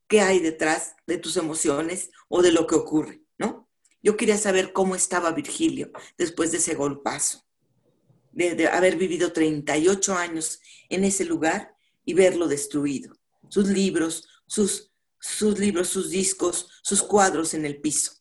qué 0.07 0.21
hay 0.21 0.41
detrás 0.41 0.95
de 1.07 1.19
tus 1.19 1.37
emociones 1.37 2.11
o 2.29 2.43
de 2.43 2.53
lo 2.53 2.67
que 2.67 2.75
ocurre, 2.75 3.23
¿no? 3.39 3.69
Yo 4.03 4.17
quería 4.17 4.39
saber 4.39 4.73
cómo 4.73 4.95
estaba 4.95 5.33
Virgilio 5.33 5.91
después 6.17 6.53
de 6.53 6.59
ese 6.59 6.75
golpazo, 6.75 7.47
de, 8.33 8.69
haber 8.69 8.97
vivido 8.97 9.33
38 9.33 10.15
años 10.15 10.61
en 10.89 11.05
ese 11.05 11.25
lugar 11.25 11.75
y 12.05 12.15
verlo 12.15 12.49
destruido. 12.49 13.15
Sus 13.49 13.69
libros, 13.69 14.29
sus, 14.47 14.93
sus 15.19 15.59
libros, 15.59 15.89
sus 15.89 16.11
discos, 16.11 16.69
sus 16.83 17.03
cuadros 17.03 17.55
en 17.55 17.67
el 17.67 17.81
piso. 17.81 18.13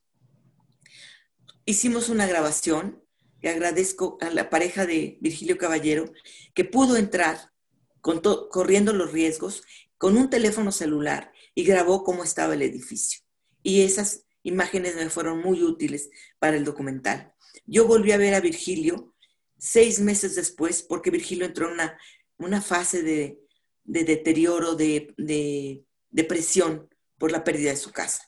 Hicimos 1.65 2.09
una 2.09 2.27
grabación 2.27 2.98
que 3.41 3.49
agradezco 3.49 4.17
a 4.21 4.29
la 4.29 4.49
pareja 4.49 4.85
de 4.85 5.17
Virgilio 5.21 5.57
Caballero 5.57 6.11
que 6.53 6.65
pudo 6.65 6.97
entrar 6.97 7.51
corriendo 8.01 8.93
los 8.93 9.11
riesgos 9.11 9.63
con 9.97 10.17
un 10.17 10.29
teléfono 10.29 10.71
celular 10.71 11.31
y 11.53 11.63
grabó 11.63 12.03
cómo 12.03 12.23
estaba 12.23 12.53
el 12.53 12.61
edificio. 12.61 13.19
Y 13.63 13.81
esas 13.81 14.25
imágenes 14.43 14.95
me 14.95 15.09
fueron 15.09 15.39
muy 15.39 15.61
útiles 15.61 16.09
para 16.39 16.57
el 16.57 16.63
documental. 16.63 17.33
Yo 17.65 17.85
volví 17.85 18.11
a 18.11 18.17
ver 18.17 18.33
a 18.33 18.39
Virgilio 18.39 19.13
seis 19.57 19.99
meses 19.99 20.35
después 20.35 20.81
porque 20.81 21.11
Virgilio 21.11 21.45
entró 21.45 21.67
en 21.67 21.73
una, 21.73 21.99
una 22.37 22.61
fase 22.61 23.03
de, 23.03 23.39
deterioro, 23.83 24.75
de, 24.75 25.83
depresión 26.09 26.89
por 27.17 27.31
la 27.31 27.43
pérdida 27.43 27.71
de 27.71 27.77
su 27.77 27.91
casa. 27.91 28.23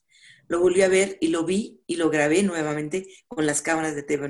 Lo 0.47 0.59
volví 0.59 0.81
a 0.81 0.89
ver 0.89 1.17
y 1.21 1.27
lo 1.29 1.45
vi 1.45 1.81
y 1.87 1.95
lo 1.95 2.09
grabé 2.09 2.43
nuevamente 2.43 3.07
con 3.29 3.45
las 3.45 3.61
cámaras 3.61 3.95
de 3.95 4.03
TV 4.03 4.27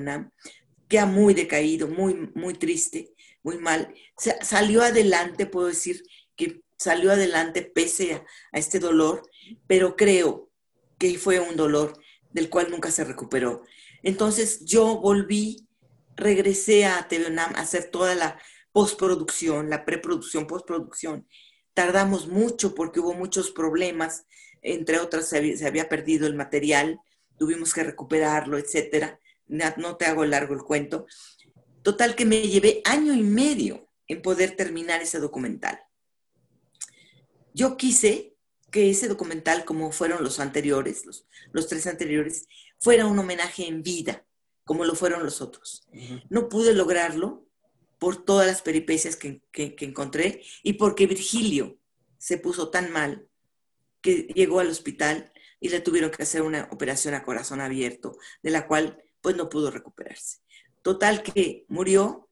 ha 1.00 1.06
muy 1.06 1.34
decaído, 1.34 1.88
muy, 1.88 2.32
muy 2.34 2.54
triste 2.54 3.14
muy 3.44 3.58
mal. 3.58 3.94
salió 4.42 4.82
adelante, 4.82 5.46
puedo 5.46 5.68
decir 5.68 6.04
que 6.36 6.62
salió 6.78 7.12
adelante 7.12 7.62
pese 7.62 8.16
a, 8.16 8.26
este 8.54 8.80
dolor, 8.80 9.24
pero 9.68 9.96
creo 9.96 10.50
que 10.98 11.18
fue 11.18 11.39
un 11.39 11.56
dolor 11.56 12.00
del 12.32 12.50
cual 12.50 12.70
nunca 12.70 12.92
se 12.92 13.04
recuperó. 13.04 13.64
Entonces 14.04 14.64
yo 14.66 15.00
volví, 15.00 15.68
regresé 16.16 16.86
a 16.86 17.08
TV 17.08 17.36
a 17.38 17.46
hacer 17.46 17.89
toda 17.92 18.16
la 18.16 18.39
postproducción, 18.72 19.70
la 19.70 19.86
preproducción, 19.86 20.48
postproducción. 20.48 21.28
Tardamos 21.74 22.28
mucho 22.28 22.76
porque 22.76 23.00
hubo 23.00 23.14
muchos 23.14 23.52
problemas, 23.52 24.26
entre 24.62 25.00
otras 25.00 25.30
se 25.30 25.66
había, 25.66 25.89
perdido 25.89 26.28
el 26.28 26.36
material, 26.36 27.00
tuvimos 27.38 27.74
que 27.74 27.84
recuperarlo, 27.84 28.58
etcétera. 28.58 29.20
No 29.52 29.97
te 29.97 30.06
hago 30.06 30.26
largo 30.26 30.54
el 30.54 30.62
cuento. 30.62 31.06
Total 31.84 32.16
que 32.16 32.26
me 32.26 32.41
llevé 32.47 32.82
año 32.86 33.14
y 33.14 33.22
medio 33.22 33.89
en 34.08 34.22
poder 34.22 34.56
terminar 34.56 35.02
ese 35.02 35.20
documental. 35.20 35.80
Yo 37.54 37.78
quise 37.78 38.36
que 38.72 38.89
ese 38.89 39.08
documental, 39.08 39.66
como 39.66 39.91
fueron 39.91 40.24
los 40.24 40.39
anteriores, 40.39 41.06
los, 41.52 41.68
tres 41.68 41.86
anteriores, 41.88 42.47
fuera 42.80 43.06
un 43.06 43.20
homenaje 43.20 43.68
en 43.68 43.84
vida, 43.84 44.26
como 44.64 44.86
lo 44.86 44.95
fueron 44.95 45.24
los 45.24 45.41
otros. 45.41 45.88
No 46.30 46.47
pude 46.47 46.74
lograrlo 46.74 47.45
por 47.99 48.24
todas 48.24 48.47
las 48.47 48.62
peripecias 48.62 49.16
que, 49.16 49.41
que, 49.52 49.76
encontré 49.80 50.43
y 50.64 50.74
porque 50.74 51.06
Virgilio 51.08 51.78
se 52.18 52.38
puso 52.38 52.70
tan 52.70 52.91
mal 52.91 53.28
que 54.02 54.28
llegó 54.34 54.60
al 54.60 54.70
hospital 54.70 55.32
y 55.60 55.70
le 55.70 55.82
tuvieron 55.82 56.10
que 56.10 56.24
hacer 56.24 56.41
una 56.41 56.68
operación 56.72 57.14
a 57.14 57.24
corazón 57.24 57.62
abierto, 57.62 58.18
de 58.41 58.49
la 58.49 58.66
cual 58.68 59.04
pues 59.22 59.36
no 59.36 59.49
pudo 59.49 59.72
recuperarse 59.72 60.39
Total 60.82 61.22
que 61.22 61.65
murió 61.67 62.28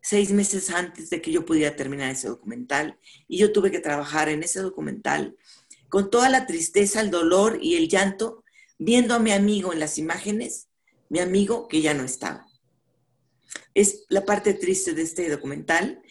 seis 0.00 0.32
meses 0.32 0.70
antes 0.70 1.10
de 1.10 1.20
que 1.20 1.30
yo 1.30 1.44
pudiera 1.44 1.76
terminar 1.76 2.10
ese 2.10 2.28
documental 2.28 2.98
y 3.28 3.38
yo 3.38 3.52
tuve 3.52 3.70
que 3.70 3.78
trabajar 3.78 4.28
en 4.28 4.42
ese 4.42 4.60
documental 4.60 5.36
con 5.88 6.10
toda 6.10 6.28
la 6.28 6.46
tristeza, 6.46 7.00
el 7.00 7.10
dolor 7.10 7.58
y 7.62 7.76
el 7.76 7.88
llanto, 7.88 8.44
viendo 8.78 9.14
a 9.14 9.18
mi 9.18 9.32
amigo 9.32 9.72
en 9.72 9.80
las 9.80 9.96
imágenes, 9.98 10.68
mi 11.08 11.20
amigo 11.20 11.68
que 11.68 11.80
ya 11.80 11.94
no 11.94 12.04
estaba. 12.04 12.46
Es 13.74 14.04
la 14.08 14.24
parte 14.24 14.54
triste 14.54 14.92
de 14.92 15.02
este 15.02 15.28
documental, 15.30 16.02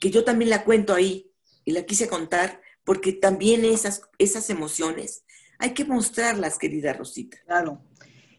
que 0.00 0.10
yo 0.10 0.24
también 0.24 0.50
la 0.50 0.64
cuento 0.64 0.94
ahí 0.94 1.30
y 1.64 1.72
la 1.72 1.84
quise 1.84 2.08
contar 2.08 2.60
porque 2.84 3.12
también 3.12 3.64
esas, 3.64 4.02
esas 4.18 4.50
emociones 4.50 5.24
hay 5.58 5.72
que 5.72 5.84
mostrarlas, 5.84 6.58
querida 6.58 6.92
Rosita. 6.92 7.38
Claro. 7.46 7.82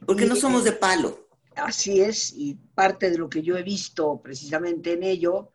Porque 0.05 0.25
no 0.25 0.35
somos 0.35 0.63
de 0.63 0.73
palo. 0.73 1.27
Así 1.55 2.01
es, 2.01 2.33
y 2.35 2.53
parte 2.53 3.09
de 3.09 3.17
lo 3.17 3.29
que 3.29 3.41
yo 3.41 3.57
he 3.57 3.63
visto 3.63 4.21
precisamente 4.21 4.93
en 4.93 5.03
ello, 5.03 5.51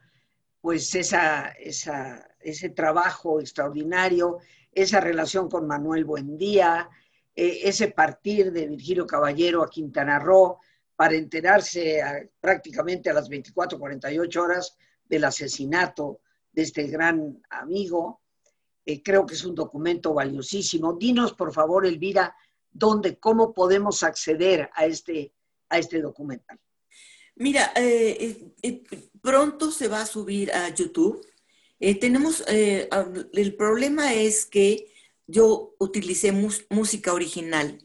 pues 0.60 0.94
esa, 0.94 1.48
esa, 1.50 2.28
ese 2.40 2.70
trabajo 2.70 3.40
extraordinario, 3.40 4.38
esa 4.72 5.00
relación 5.00 5.48
con 5.48 5.66
Manuel 5.66 6.04
Buendía, 6.04 6.90
eh, 7.34 7.60
ese 7.64 7.88
partir 7.88 8.52
de 8.52 8.66
Virgilio 8.66 9.06
Caballero 9.06 9.62
a 9.62 9.70
Quintana 9.70 10.18
Roo 10.18 10.58
para 10.96 11.14
enterarse 11.14 12.00
prácticamente 12.40 13.10
a 13.10 13.14
las 13.14 13.28
24, 13.28 13.78
48 13.78 14.42
horas 14.42 14.76
del 15.04 15.24
asesinato 15.24 16.20
de 16.52 16.62
este 16.62 16.86
gran 16.86 17.42
amigo. 17.50 18.20
Eh, 18.84 19.02
creo 19.02 19.24
que 19.24 19.34
es 19.34 19.44
un 19.44 19.54
documento 19.54 20.14
valiosísimo. 20.14 20.94
Dinos, 20.94 21.32
por 21.32 21.52
favor, 21.52 21.86
Elvira, 21.86 22.34
dónde, 22.72 23.18
cómo 23.18 23.52
podemos 23.52 24.02
acceder 24.02 24.70
a 24.74 24.86
este, 24.86 25.32
a 25.68 25.78
este 25.78 26.00
documental. 26.00 26.58
Mira, 27.36 27.72
eh, 27.76 28.52
pronto 29.20 29.70
se 29.70 29.88
va 29.88 30.02
a 30.02 30.06
subir 30.06 30.52
a 30.52 30.68
YouTube. 30.74 31.26
tenemos, 32.00 32.44
el 32.46 33.54
problema 33.56 34.14
es 34.14 34.46
que 34.46 34.92
yo 35.26 35.74
utilicé 35.78 36.32
música 36.70 37.12
original 37.12 37.78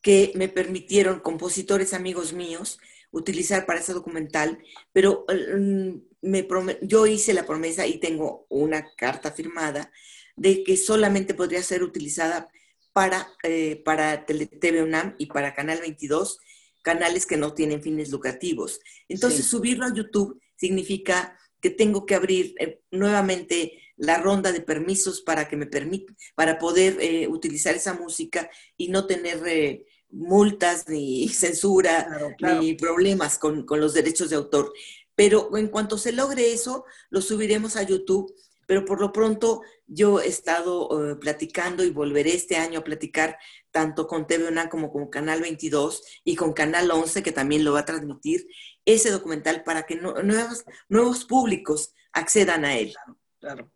que 0.00 0.32
me 0.34 0.48
permitieron 0.48 1.20
compositores 1.20 1.92
amigos 1.94 2.32
míos 2.32 2.78
utilizar 3.10 3.66
para 3.66 3.80
ese 3.80 3.92
documental, 3.92 4.58
pero 4.92 5.24
mm, 5.28 5.90
me 6.22 6.48
yo 6.82 7.06
hice 7.06 7.34
la 7.34 7.46
promesa 7.46 7.86
y 7.86 7.98
tengo 7.98 8.46
una 8.48 8.88
carta 8.96 9.32
firmada 9.32 9.90
de 10.36 10.62
que 10.64 10.76
solamente 10.76 11.34
podría 11.34 11.62
ser 11.62 11.82
utilizada 11.82 12.48
para, 12.92 13.28
eh, 13.42 13.82
para 13.84 14.26
TV 14.26 14.82
UNAM 14.82 15.14
y 15.18 15.26
para 15.26 15.54
Canal 15.54 15.80
22, 15.80 16.38
canales 16.82 17.26
que 17.26 17.36
no 17.36 17.54
tienen 17.54 17.82
fines 17.82 18.10
lucrativos. 18.10 18.80
Entonces, 19.08 19.46
subirlo 19.46 19.86
a 19.86 19.94
YouTube 19.94 20.40
significa 20.56 21.36
que 21.60 21.70
tengo 21.70 22.06
que 22.06 22.14
abrir 22.14 22.54
eh, 22.58 22.80
nuevamente 22.90 23.78
la 23.96 24.18
ronda 24.18 24.50
de 24.50 24.62
permisos 24.62 25.20
para 25.20 25.48
que 25.48 25.56
me 25.56 25.66
permita, 25.66 26.12
para 26.34 26.58
poder 26.58 26.96
eh, 27.00 27.28
utilizar 27.28 27.74
esa 27.74 27.94
música 27.94 28.50
y 28.76 28.88
no 28.88 29.06
tener 29.06 29.46
eh, 29.46 29.84
multas 30.08 30.88
ni 30.88 31.28
censura 31.28 32.34
ni 32.60 32.74
problemas 32.74 33.38
con, 33.38 33.66
con, 33.66 33.80
los 33.80 33.92
derechos 33.92 34.30
de 34.30 34.36
autor. 34.36 34.72
Pero 35.14 35.54
en 35.56 35.68
cuanto 35.68 35.98
se 35.98 36.12
logre 36.12 36.52
eso, 36.52 36.84
lo 37.10 37.20
subiremos 37.20 37.76
a 37.76 37.82
YouTube. 37.82 38.34
Pero 38.70 38.84
por 38.84 39.00
lo 39.00 39.10
pronto 39.10 39.62
yo 39.88 40.20
he 40.20 40.28
estado 40.28 41.18
platicando 41.18 41.82
y 41.82 41.90
volveré 41.90 42.36
este 42.36 42.54
año 42.54 42.78
a 42.78 42.84
platicar 42.84 43.36
tanto 43.72 44.06
con 44.06 44.28
TV 44.28 44.46
UNAM 44.46 44.68
como 44.68 44.92
con 44.92 45.08
Canal 45.08 45.40
22 45.40 46.04
y 46.22 46.36
con 46.36 46.52
Canal 46.52 46.88
11, 46.88 47.24
que 47.24 47.32
también 47.32 47.64
lo 47.64 47.72
va 47.72 47.80
a 47.80 47.84
transmitir, 47.84 48.46
ese 48.84 49.10
documental 49.10 49.64
para 49.64 49.86
que 49.86 49.96
nuevos, 49.96 50.64
nuevos 50.88 51.24
públicos 51.24 51.94
accedan 52.12 52.64
a 52.64 52.76
él. 52.76 52.94
Claro. 53.40 53.72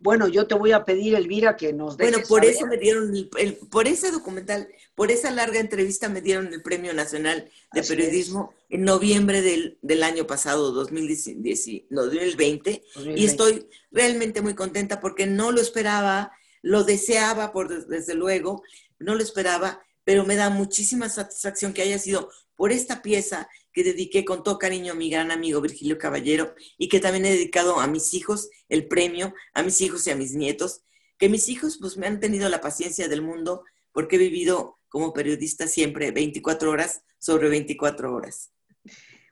Bueno, 0.00 0.28
yo 0.28 0.46
te 0.46 0.54
voy 0.54 0.72
a 0.72 0.84
pedir, 0.84 1.14
Elvira, 1.14 1.56
que 1.56 1.72
nos 1.72 1.96
dejes 1.96 2.12
Bueno, 2.12 2.28
por 2.28 2.44
eso 2.44 2.66
me 2.66 2.76
dieron, 2.76 3.12
el, 3.38 3.56
por 3.70 3.86
ese 3.88 4.10
documental, 4.10 4.68
por 4.94 5.10
esa 5.10 5.30
larga 5.30 5.60
entrevista 5.60 6.08
me 6.08 6.20
dieron 6.20 6.52
el 6.52 6.62
Premio 6.62 6.92
Nacional 6.92 7.50
de 7.72 7.82
Periodismo 7.82 8.54
en 8.68 8.84
noviembre 8.84 9.42
del, 9.42 10.02
año 10.02 10.26
pasado, 10.26 10.72
2010, 10.72 11.86
2020, 11.90 12.82
y 13.16 13.24
estoy 13.24 13.68
realmente 13.90 14.42
muy 14.42 14.54
contenta 14.54 15.00
porque 15.00 15.26
no 15.26 15.52
lo 15.52 15.60
esperaba, 15.60 16.32
lo 16.62 16.84
deseaba 16.84 17.52
por 17.52 17.86
desde 17.86 18.14
luego, 18.14 18.62
no 18.98 19.14
lo 19.14 19.22
esperaba, 19.22 19.82
pero 20.04 20.24
me 20.24 20.36
da 20.36 20.50
muchísima 20.50 21.08
satisfacción 21.08 21.72
que 21.72 21.82
haya 21.82 21.98
sido 21.98 22.30
por 22.56 22.72
esta 22.72 23.02
pieza 23.02 23.48
que 23.74 23.82
dediqué 23.82 24.24
con 24.24 24.44
todo 24.44 24.56
cariño 24.58 24.92
a 24.92 24.96
mi 24.96 25.10
gran 25.10 25.32
amigo 25.32 25.60
Virgilio 25.60 25.98
Caballero 25.98 26.54
y 26.78 26.88
que 26.88 27.00
también 27.00 27.26
he 27.26 27.32
dedicado 27.32 27.80
a 27.80 27.88
mis 27.88 28.14
hijos 28.14 28.48
el 28.68 28.86
premio, 28.86 29.34
a 29.52 29.64
mis 29.64 29.80
hijos 29.80 30.06
y 30.06 30.12
a 30.12 30.16
mis 30.16 30.32
nietos, 30.34 30.82
que 31.18 31.28
mis 31.28 31.48
hijos 31.48 31.78
pues 31.80 31.96
me 31.96 32.06
han 32.06 32.20
tenido 32.20 32.48
la 32.48 32.60
paciencia 32.60 33.08
del 33.08 33.20
mundo 33.20 33.64
porque 33.92 34.16
he 34.16 34.20
vivido 34.20 34.78
como 34.88 35.12
periodista 35.12 35.66
siempre 35.66 36.12
24 36.12 36.70
horas 36.70 37.02
sobre 37.18 37.48
24 37.48 38.14
horas. 38.14 38.52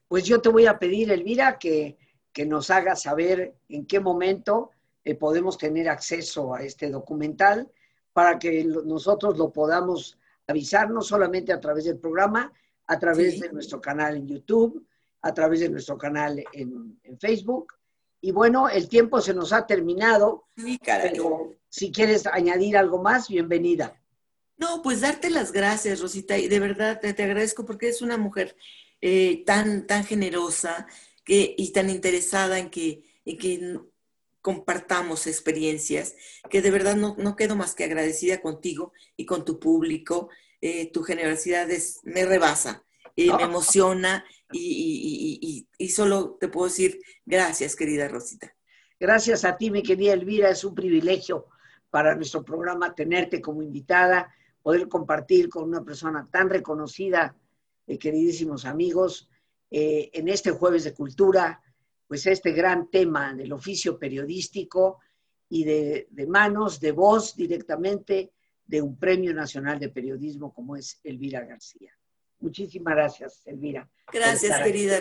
Pues 0.09 0.25
yo 0.25 0.41
te 0.41 0.49
voy 0.49 0.67
a 0.67 0.79
pedir, 0.79 1.13
Elvira, 1.13 1.59
que, 1.59 1.97
que 2.33 2.45
nos 2.45 2.69
hagas 2.71 3.03
saber 3.03 3.55
en 3.69 3.87
qué 3.87 4.01
momento 4.01 4.71
eh, 5.05 5.15
podemos 5.15 5.57
tener 5.57 5.89
acceso 5.89 6.53
a 6.53 6.63
este 6.63 6.91
documental 6.91 7.71
para 8.13 8.41
que 8.41 8.65
nosotros 8.65 9.39
lo 9.39 9.53
podamos 9.53 10.19
avisar, 10.49 10.91
no 10.91 11.01
solamente 11.01 11.53
a 11.53 11.61
través 11.61 11.85
del 11.85 11.99
programa, 11.99 12.53
a 12.87 12.99
través 12.99 13.41
de 13.41 13.53
nuestro 13.53 13.81
canal 13.81 14.17
en 14.17 14.27
YouTube, 14.27 14.87
a 15.23 15.33
través 15.33 15.61
de 15.61 15.69
nuestro 15.69 15.97
canal 15.97 16.43
en, 16.53 16.99
Facebook. 17.19 17.75
Y 18.21 18.33
bueno, 18.33 18.69
el 18.69 18.89
tiempo 18.89 19.21
se 19.21 19.35
nos 19.35 19.53
ha 19.53 19.67
terminado, 19.67 20.45
sí, 20.57 20.79
pero 20.85 21.57
si 21.69 21.91
quieres 21.91 22.27
añadir 22.27 22.77
algo 22.77 23.03
más, 23.03 23.29
bienvenida. 23.29 24.01
No, 24.57 24.83
pues 24.83 25.01
darte 25.01 25.31
las 25.31 25.53
gracias, 25.53 26.01
Rosita, 26.01 26.39
y 26.39 26.49
de 26.49 26.61
verdad 26.61 27.01
te, 27.01 27.09
agradezco 27.09 27.65
porque 27.65 27.89
es 27.89 28.01
una 28.03 28.17
mujer 28.17 28.57
eh, 29.01 29.43
tan, 29.45 29.87
tan 29.87 30.05
generosa 30.05 30.87
que, 31.25 31.55
y 31.57 31.73
tan 31.73 31.91
interesada 31.91 32.59
en 32.59 32.71
que, 32.71 33.03
en 33.25 33.39
que 33.39 33.81
compartamos 34.43 35.27
experiencias, 35.27 36.17
que 36.51 36.61
de 36.61 36.71
verdad 36.71 36.97
no, 36.97 37.37
quedo 37.37 37.57
más 37.57 37.75
que 37.75 37.85
agradecida 37.85 38.41
contigo 38.41 38.93
y 39.17 39.25
con 39.25 39.45
tu 39.45 39.59
público. 39.59 40.29
Eh, 40.61 40.91
tu 40.93 41.03
generosidad 41.03 41.71
es, 41.71 42.01
me 42.05 42.25
rebasa, 42.25 42.85
y 43.15 43.33
me 43.33 43.43
emociona 43.43 44.25
y, 44.53 45.67
y, 45.79 45.89
solo 45.89 46.37
te 46.41 46.49
puedo 46.49 46.67
decir 46.67 47.01
gracias, 47.25 47.77
querida 47.77 48.09
Rosita. 48.09 48.55
Gracias 48.99 49.45
a 49.45 49.57
ti, 49.57 49.71
mi 49.71 49.83
querida 49.83 50.13
Elvira, 50.13 50.51
es 50.51 50.65
un 50.65 50.75
privilegio 50.75 51.49
para 51.91 52.15
nuestro 52.15 52.45
programa 52.45 52.95
tenerte 52.95 53.41
como 53.41 53.63
invitada, 53.63 54.33
poder 54.63 54.89
compartir 54.89 55.49
con 55.49 55.65
una 55.65 55.85
persona 55.85 56.29
tan 56.31 56.49
reconocida, 56.49 57.37
eh, 57.87 57.99
queridísimos 57.99 58.65
amigos, 58.65 59.29
eh, 59.71 60.11
en 60.13 60.29
este 60.29 60.53
jueves 60.53 60.85
de 60.85 60.95
cultura, 60.95 61.61
pues 62.13 62.27
este 62.27 62.53
gran 62.53 62.91
tema 62.91 63.33
del 63.33 63.55
oficio 63.55 63.99
periodístico 63.99 64.99
y 65.49 65.65
de, 65.65 66.07
manos, 66.29 66.79
de 66.79 66.93
voz 66.93 67.35
directamente 67.35 68.33
de 68.67 68.83
un 68.83 68.99
premio 68.99 69.33
nacional 69.33 69.79
de 69.79 69.89
periodismo 69.89 70.53
como 70.53 70.77
es 70.77 71.01
Elvira 71.05 71.41
García. 71.47 71.97
Muchísimas 72.39 72.97
gracias, 72.97 73.41
Elvira. 73.47 73.89
Gracias, 74.13 74.61
querida 74.61 75.01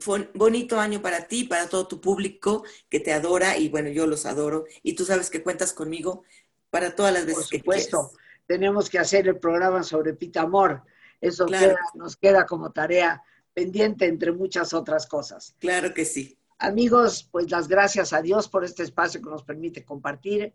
Fue 0.00 0.28
bonito 0.34 0.80
año 0.80 1.00
para 1.00 1.28
ti, 1.28 1.44
para 1.44 1.68
todo 1.68 1.86
tu 1.86 2.00
público 2.00 2.64
que 2.88 2.98
te 2.98 3.12
adora 3.12 3.56
y 3.56 3.68
bueno, 3.68 3.88
yo 3.88 4.08
los 4.08 4.26
adoro 4.26 4.64
y 4.82 4.94
tú 4.94 5.04
sabes 5.04 5.30
que 5.30 5.44
cuentas 5.44 5.72
conmigo 5.72 6.24
para 6.68 6.96
todas 6.96 7.14
las 7.14 7.26
veces 7.26 7.48
Por 7.48 7.58
supuesto, 7.60 8.10
tenemos 8.44 8.90
que 8.90 8.98
hacer 8.98 9.28
el 9.28 9.38
programa 9.38 9.84
sobre 9.84 10.14
Pita 10.14 10.40
Amor. 10.40 10.82
Eso 11.20 11.46
nos 11.94 12.16
queda 12.16 12.44
como 12.44 12.72
tarea 12.72 13.22
pendiente 13.56 14.04
entre 14.04 14.32
muchas 14.32 14.74
otras 14.74 15.06
cosas. 15.06 15.56
Claro 15.58 15.94
que 15.94 16.04
sí. 16.04 16.38
Amigos, 16.58 17.26
pues 17.32 17.50
las 17.50 17.68
gracias 17.68 18.12
a 18.12 18.20
Dios 18.20 18.50
por 18.50 18.64
este 18.64 18.82
espacio 18.82 19.22
que 19.22 19.30
nos 19.30 19.44
permite 19.44 19.82
compartir. 19.82 20.52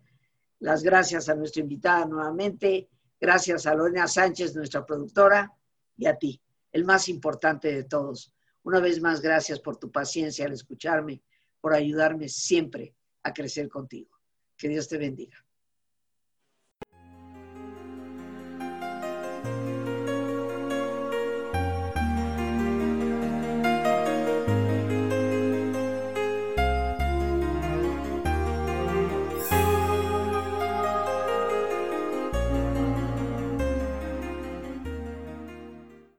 Las 0.60 0.84
gracias 0.84 1.28
a 1.28 1.34
nuestra 1.34 1.64
invitada 1.64 2.06
nuevamente. 2.06 2.89
Gracias 3.20 3.66
a 3.66 3.74
Lorena 3.74 4.08
Sánchez, 4.08 4.56
nuestra 4.56 4.86
productora, 4.86 5.52
y 5.97 6.06
a 6.06 6.16
ti, 6.16 6.39
el 6.72 6.86
más 6.86 7.10
importante 7.10 7.74
de 7.74 7.86
todos. 7.86 8.36
Una 8.62 8.80
vez 8.80 9.02
más, 9.02 9.20
gracias 9.20 9.60
por 9.60 9.78
tu 9.78 9.91
paciencia 9.91 10.45
al 10.45 10.54
escucharme, 10.54 11.24
por 11.60 11.74
ayudarme 11.74 12.30
siempre 12.30 12.93
a 13.24 13.34
crecer 13.34 13.68
contigo. 13.68 14.12
Que 14.56 14.70
Dios 14.70 14.88
te 14.88 14.99
bendiga. 14.99 15.43